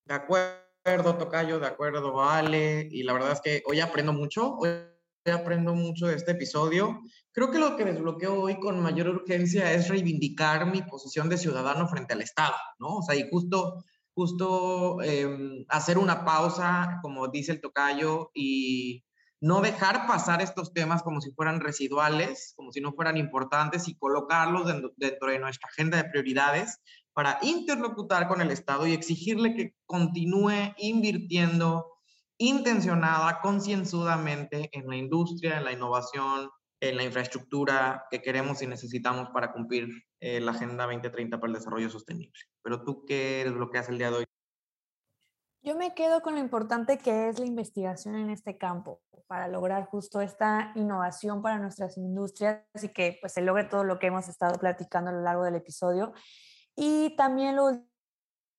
De 0.04 0.14
acuerdo, 0.14 1.16
Tocayo, 1.16 1.60
de 1.60 1.66
acuerdo, 1.66 2.22
Ale. 2.22 2.88
Y 2.90 3.02
la 3.02 3.12
verdad 3.12 3.32
es 3.32 3.40
que 3.40 3.62
hoy 3.66 3.80
aprendo 3.80 4.12
mucho, 4.12 4.56
hoy 4.56 4.68
aprendo 5.32 5.74
mucho 5.74 6.06
de 6.06 6.16
este 6.16 6.32
episodio. 6.32 7.00
Creo 7.30 7.50
que 7.50 7.58
lo 7.58 7.76
que 7.76 7.84
desbloqueo 7.84 8.40
hoy 8.40 8.58
con 8.58 8.80
mayor 8.80 9.08
urgencia 9.08 9.72
es 9.72 9.88
reivindicar 9.88 10.66
mi 10.66 10.82
posición 10.82 11.28
de 11.28 11.38
ciudadano 11.38 11.86
frente 11.88 12.14
al 12.14 12.22
Estado, 12.22 12.56
¿no? 12.78 12.96
O 12.96 13.02
sea, 13.02 13.14
y 13.14 13.28
justo, 13.30 13.84
justo 14.14 15.00
em, 15.02 15.64
hacer 15.68 15.98
una 15.98 16.24
pausa, 16.24 16.98
como 17.02 17.28
dice 17.28 17.52
el 17.52 17.60
Tocayo, 17.60 18.30
y 18.34 19.04
no 19.42 19.60
dejar 19.60 20.06
pasar 20.06 20.40
estos 20.40 20.72
temas 20.72 21.02
como 21.02 21.20
si 21.20 21.32
fueran 21.32 21.58
residuales, 21.58 22.54
como 22.56 22.70
si 22.70 22.80
no 22.80 22.92
fueran 22.92 23.16
importantes 23.16 23.88
y 23.88 23.96
colocarlos 23.96 24.68
dentro, 24.96 25.28
de 25.28 25.38
nuestra 25.40 25.68
agenda 25.68 25.96
de 25.96 26.08
prioridades 26.08 26.78
para 27.12 27.40
interlocutar 27.42 28.28
con 28.28 28.40
el 28.40 28.52
Estado 28.52 28.86
y 28.86 28.92
exigirle 28.92 29.56
que 29.56 29.74
continúe 29.84 30.74
invirtiendo 30.78 31.86
intencionada, 32.38 33.40
concienzudamente 33.40 34.70
en 34.72 34.86
la 34.86 34.96
industria, 34.96 35.58
en 35.58 35.64
la 35.64 35.72
innovación, 35.72 36.48
en 36.80 36.96
la 36.96 37.02
infraestructura 37.02 38.04
que 38.12 38.22
queremos 38.22 38.62
y 38.62 38.68
necesitamos 38.68 39.28
para 39.30 39.52
cumplir 39.52 39.88
eh, 40.20 40.40
la 40.40 40.52
Agenda 40.52 40.84
2030 40.84 41.40
para 41.40 41.50
el 41.50 41.58
Desarrollo 41.58 41.90
Sostenible. 41.90 42.32
Pero 42.62 42.84
tú, 42.84 43.04
¿qué 43.04 43.42
es 43.42 43.50
lo 43.50 43.70
que 43.72 43.78
hace 43.78 43.90
el 43.90 43.98
día 43.98 44.12
de 44.12 44.18
hoy? 44.18 44.24
Yo 45.64 45.76
me 45.76 45.94
quedo 45.94 46.22
con 46.22 46.34
lo 46.34 46.40
importante 46.40 46.98
que 46.98 47.28
es 47.28 47.38
la 47.38 47.46
investigación 47.46 48.16
en 48.16 48.30
este 48.30 48.58
campo 48.58 49.00
para 49.28 49.46
lograr 49.46 49.86
justo 49.86 50.20
esta 50.20 50.72
innovación 50.74 51.40
para 51.40 51.60
nuestras 51.60 51.96
industrias 51.96 52.64
y 52.82 52.88
que 52.88 53.18
pues 53.20 53.32
se 53.32 53.42
logre 53.42 53.64
todo 53.64 53.84
lo 53.84 54.00
que 54.00 54.08
hemos 54.08 54.28
estado 54.28 54.58
platicando 54.58 55.10
a 55.10 55.14
lo 55.14 55.20
largo 55.20 55.44
del 55.44 55.54
episodio. 55.54 56.14
Y 56.74 57.14
también 57.16 57.54
lo 57.54 57.70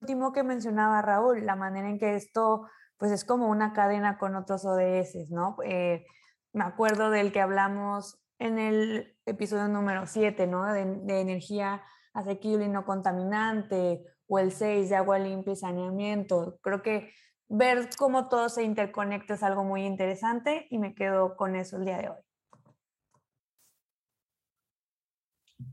último 0.02 0.32
que 0.32 0.44
mencionaba 0.44 1.02
Raúl, 1.02 1.46
la 1.46 1.58
manera 1.58 1.90
en 1.90 2.00
que 2.00 2.16
esto 2.16 2.70
pues 2.96 3.12
es 3.12 3.26
como 3.26 3.50
una 3.50 3.74
cadena 3.74 4.18
con 4.18 4.38
otros 4.38 4.64
ODS, 4.64 5.30
¿no? 5.30 5.58
Eh, 5.66 6.06
me 6.54 6.64
acuerdo 6.64 7.10
del 7.10 7.34
que 7.34 7.42
hablamos 7.42 8.18
en 8.40 8.60
el 8.60 9.18
episodio 9.26 9.68
número 9.68 10.08
7, 10.08 10.48
¿no? 10.48 10.72
De, 10.72 10.86
de 10.86 11.20
energía 11.20 11.84
asequible 12.14 12.64
y 12.64 12.70
no 12.70 12.86
contaminante 12.86 14.06
o 14.28 14.40
el 14.40 14.52
6 14.52 14.90
de 14.90 14.96
agua 14.96 15.20
limpia 15.20 15.54
y 15.54 15.56
saneamiento. 15.56 16.60
Creo 16.62 16.82
que 16.82 17.14
ver 17.50 17.90
cómo 17.98 18.30
todo 18.30 18.50
se 18.50 18.64
interconecta 18.64 19.36
es 19.36 19.44
algo 19.44 19.64
muy 19.64 19.86
interesante 19.86 20.68
y 20.70 20.78
me 20.78 20.96
quedo 20.96 21.36
con 21.36 21.56
eso 21.56 21.78
el 21.78 21.86
día 21.86 21.98
de 21.98 22.10
hoy. 22.10 22.22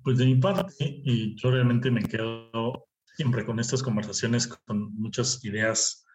Pues 0.05 0.19
de 0.19 0.27
mi 0.27 0.37
parte, 0.37 0.75
y 0.79 1.35
yo 1.37 1.51
realmente 1.51 1.91
me 1.91 2.03
quedo 2.03 2.89
siempre 3.17 3.45
con 3.45 3.59
estas 3.59 3.83
conversaciones 3.83 4.47
con 4.47 4.95
muchas 4.95 5.45
ideas 5.45 6.07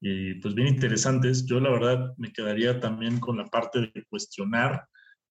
y 0.00 0.34
pues 0.34 0.54
bien 0.54 0.68
interesantes. 0.68 1.46
Yo 1.46 1.60
la 1.60 1.70
verdad 1.70 2.14
me 2.16 2.32
quedaría 2.32 2.80
también 2.80 3.18
con 3.18 3.36
la 3.36 3.46
parte 3.46 3.80
de 3.80 4.04
cuestionar 4.08 4.86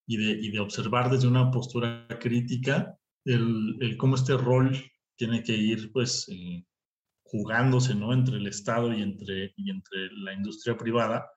y 0.08 0.18
de, 0.18 0.32
y 0.40 0.52
de 0.52 0.60
observar 0.60 1.10
desde 1.10 1.28
una 1.28 1.52
postura 1.52 2.08
crítica 2.20 2.96
el, 3.26 3.78
el 3.82 3.98
cómo 3.98 4.16
este 4.16 4.38
rol 4.38 4.76
tiene 5.18 5.44
que 5.44 5.54
ir 5.54 5.92
pues 5.92 6.28
eh, 6.30 6.64
jugándose 7.24 7.96
¿no? 7.96 8.14
entre 8.14 8.38
el 8.38 8.48
Estado 8.48 8.94
y 8.94 9.02
entre, 9.02 9.54
y 9.58 9.70
entre 9.70 10.12
la 10.24 10.34
industria 10.34 10.78
privada, 10.78 11.30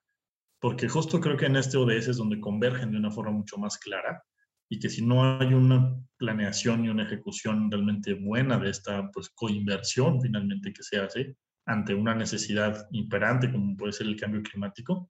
porque 0.59 0.87
justo 0.87 1.19
creo 1.19 1.37
que 1.37 1.45
en 1.45 1.55
este 1.55 1.77
ODS 1.77 2.09
es 2.09 2.17
donde 2.17 2.39
convergen 2.39 2.91
de 2.91 2.97
una 2.97 3.11
forma 3.11 3.31
mucho 3.31 3.57
más 3.57 3.77
clara 3.77 4.23
y 4.69 4.79
que 4.79 4.89
si 4.89 5.05
no 5.05 5.39
hay 5.39 5.53
una 5.53 5.95
planeación 6.17 6.85
y 6.85 6.89
una 6.89 7.03
ejecución 7.03 7.71
realmente 7.71 8.13
buena 8.13 8.59
de 8.59 8.69
esta 8.69 9.09
pues, 9.11 9.29
coinversión 9.29 10.21
finalmente 10.21 10.71
que 10.71 10.83
se 10.83 10.99
hace 10.99 11.35
ante 11.65 11.93
una 11.93 12.13
necesidad 12.13 12.87
imperante 12.91 13.51
como 13.51 13.75
puede 13.75 13.93
ser 13.93 14.07
el 14.07 14.19
cambio 14.19 14.41
climático, 14.43 15.09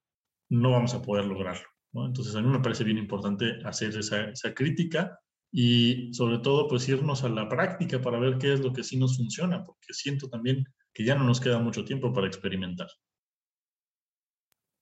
no 0.50 0.72
vamos 0.72 0.94
a 0.94 1.02
poder 1.02 1.24
lograrlo. 1.24 1.66
¿no? 1.92 2.06
Entonces 2.06 2.34
a 2.34 2.42
mí 2.42 2.48
me 2.48 2.60
parece 2.60 2.84
bien 2.84 2.98
importante 2.98 3.60
hacer 3.64 3.96
esa, 3.96 4.30
esa 4.30 4.54
crítica 4.54 5.18
y 5.52 6.12
sobre 6.14 6.38
todo 6.38 6.68
pues 6.68 6.88
irnos 6.88 7.24
a 7.24 7.28
la 7.28 7.48
práctica 7.48 8.00
para 8.00 8.18
ver 8.18 8.38
qué 8.38 8.52
es 8.52 8.60
lo 8.60 8.72
que 8.72 8.84
sí 8.84 8.96
nos 8.96 9.16
funciona, 9.16 9.64
porque 9.64 9.92
siento 9.92 10.28
también 10.28 10.64
que 10.92 11.04
ya 11.04 11.14
no 11.14 11.24
nos 11.24 11.40
queda 11.40 11.58
mucho 11.58 11.84
tiempo 11.84 12.12
para 12.12 12.26
experimentar. 12.26 12.88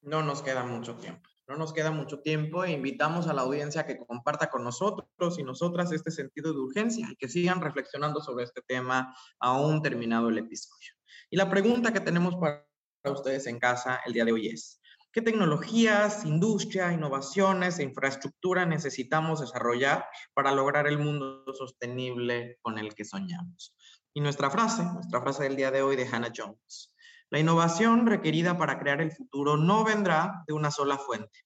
No 0.02 0.22
nos 0.22 0.42
queda 0.42 0.64
mucho 0.64 0.94
tiempo, 0.96 1.28
no 1.46 1.56
nos 1.56 1.72
queda 1.72 1.90
mucho 1.90 2.20
tiempo 2.20 2.64
e 2.64 2.72
invitamos 2.72 3.26
a 3.26 3.32
la 3.32 3.42
audiencia 3.42 3.82
a 3.82 3.86
que 3.86 3.98
comparta 3.98 4.48
con 4.48 4.62
nosotros 4.62 5.38
y 5.38 5.42
nosotras 5.42 5.90
este 5.92 6.10
sentido 6.10 6.52
de 6.52 6.60
urgencia 6.60 7.08
y 7.10 7.16
que 7.16 7.28
sigan 7.28 7.60
reflexionando 7.60 8.20
sobre 8.20 8.44
este 8.44 8.62
tema 8.62 9.14
aún 9.40 9.82
terminado 9.82 10.28
el 10.28 10.38
episodio. 10.38 10.92
Y 11.30 11.36
la 11.36 11.50
pregunta 11.50 11.92
que 11.92 12.00
tenemos 12.00 12.36
para 12.36 12.64
ustedes 13.04 13.46
en 13.46 13.58
casa 13.58 14.00
el 14.06 14.12
día 14.12 14.24
de 14.24 14.32
hoy 14.32 14.48
es, 14.48 14.80
¿Qué 15.10 15.22
tecnologías, 15.22 16.26
industria, 16.26 16.92
innovaciones 16.92 17.78
e 17.78 17.82
infraestructura 17.82 18.66
necesitamos 18.66 19.40
desarrollar 19.40 20.04
para 20.34 20.52
lograr 20.52 20.86
el 20.86 20.98
mundo 20.98 21.44
sostenible 21.54 22.58
con 22.60 22.76
el 22.78 22.94
que 22.94 23.06
soñamos? 23.06 23.74
Y 24.12 24.20
nuestra 24.20 24.50
frase, 24.50 24.84
nuestra 24.84 25.22
frase 25.22 25.44
del 25.44 25.56
día 25.56 25.70
de 25.70 25.80
hoy 25.80 25.96
de 25.96 26.06
Hannah 26.06 26.32
Jones. 26.36 26.94
La 27.30 27.38
innovación 27.38 28.06
requerida 28.06 28.58
para 28.58 28.78
crear 28.78 29.00
el 29.00 29.10
futuro 29.10 29.56
no 29.56 29.82
vendrá 29.82 30.44
de 30.46 30.52
una 30.52 30.70
sola 30.70 30.98
fuente, 30.98 31.40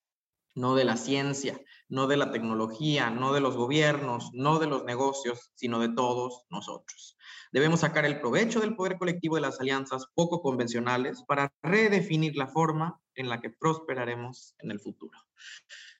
no 0.54 0.74
de 0.74 0.84
la 0.84 0.96
ciencia, 0.96 1.60
no 1.88 2.06
de 2.06 2.16
la 2.16 2.30
tecnología, 2.30 3.10
no 3.10 3.32
de 3.32 3.40
los 3.40 3.56
gobiernos, 3.56 4.30
no 4.32 4.58
de 4.58 4.66
los 4.66 4.84
negocios, 4.84 5.50
sino 5.54 5.78
de 5.78 5.88
todos 5.88 6.44
nosotros. 6.50 7.16
Debemos 7.52 7.80
sacar 7.80 8.04
el 8.04 8.20
provecho 8.20 8.60
del 8.60 8.76
poder 8.76 8.98
colectivo 8.98 9.36
de 9.36 9.42
las 9.42 9.60
alianzas 9.60 10.06
poco 10.14 10.40
convencionales 10.40 11.22
para 11.26 11.52
redefinir 11.62 12.36
la 12.36 12.46
forma 12.46 13.00
en 13.14 13.28
la 13.28 13.40
que 13.40 13.50
prosperaremos 13.50 14.54
en 14.58 14.70
el 14.70 14.80
futuro. 14.80 15.18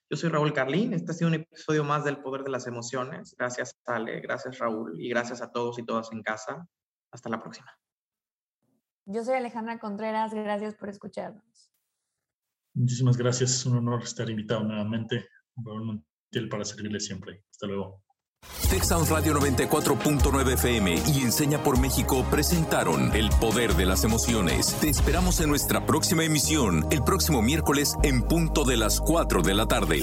Yo 0.09 0.17
soy 0.17 0.29
Raúl 0.29 0.53
Carlín, 0.53 0.93
este 0.93 1.11
ha 1.11 1.15
sido 1.15 1.29
un 1.29 1.35
episodio 1.35 1.83
más 1.83 2.03
del 2.03 2.21
Poder 2.21 2.43
de 2.43 2.51
las 2.51 2.67
Emociones. 2.67 3.35
Gracias 3.37 3.79
Ale, 3.85 4.19
gracias 4.19 4.59
Raúl 4.59 4.99
y 5.01 5.09
gracias 5.09 5.41
a 5.41 5.51
todos 5.51 5.79
y 5.79 5.85
todas 5.85 6.11
en 6.11 6.21
casa. 6.21 6.67
Hasta 7.11 7.29
la 7.29 7.41
próxima. 7.41 7.71
Yo 9.05 9.23
soy 9.23 9.35
Alejandra 9.35 9.79
Contreras, 9.79 10.33
gracias 10.33 10.75
por 10.75 10.89
escucharnos. 10.89 11.72
Muchísimas 12.73 13.17
gracias, 13.17 13.51
es 13.51 13.65
un 13.65 13.77
honor 13.77 14.03
estar 14.03 14.29
invitado 14.29 14.63
nuevamente. 14.63 15.27
Montiel 15.55 16.49
para 16.49 16.65
servirle 16.65 16.99
siempre. 16.99 17.43
Hasta 17.51 17.67
luego. 17.67 18.03
Texas 18.69 19.09
Radio 19.09 19.35
94.9 19.35 20.53
FM 20.53 20.95
y 21.13 21.21
Enseña 21.21 21.63
por 21.63 21.79
México 21.79 22.25
presentaron 22.29 23.15
El 23.15 23.29
Poder 23.39 23.75
de 23.75 23.85
las 23.85 24.03
Emociones. 24.03 24.75
Te 24.81 24.89
esperamos 24.89 25.39
en 25.39 25.49
nuestra 25.49 25.85
próxima 25.85 26.25
emisión, 26.25 26.85
el 26.91 27.03
próximo 27.03 27.41
miércoles 27.41 27.95
en 28.03 28.21
punto 28.23 28.65
de 28.65 28.77
las 28.77 28.99
4 28.99 29.43
de 29.43 29.53
la 29.53 29.67
tarde. 29.67 30.01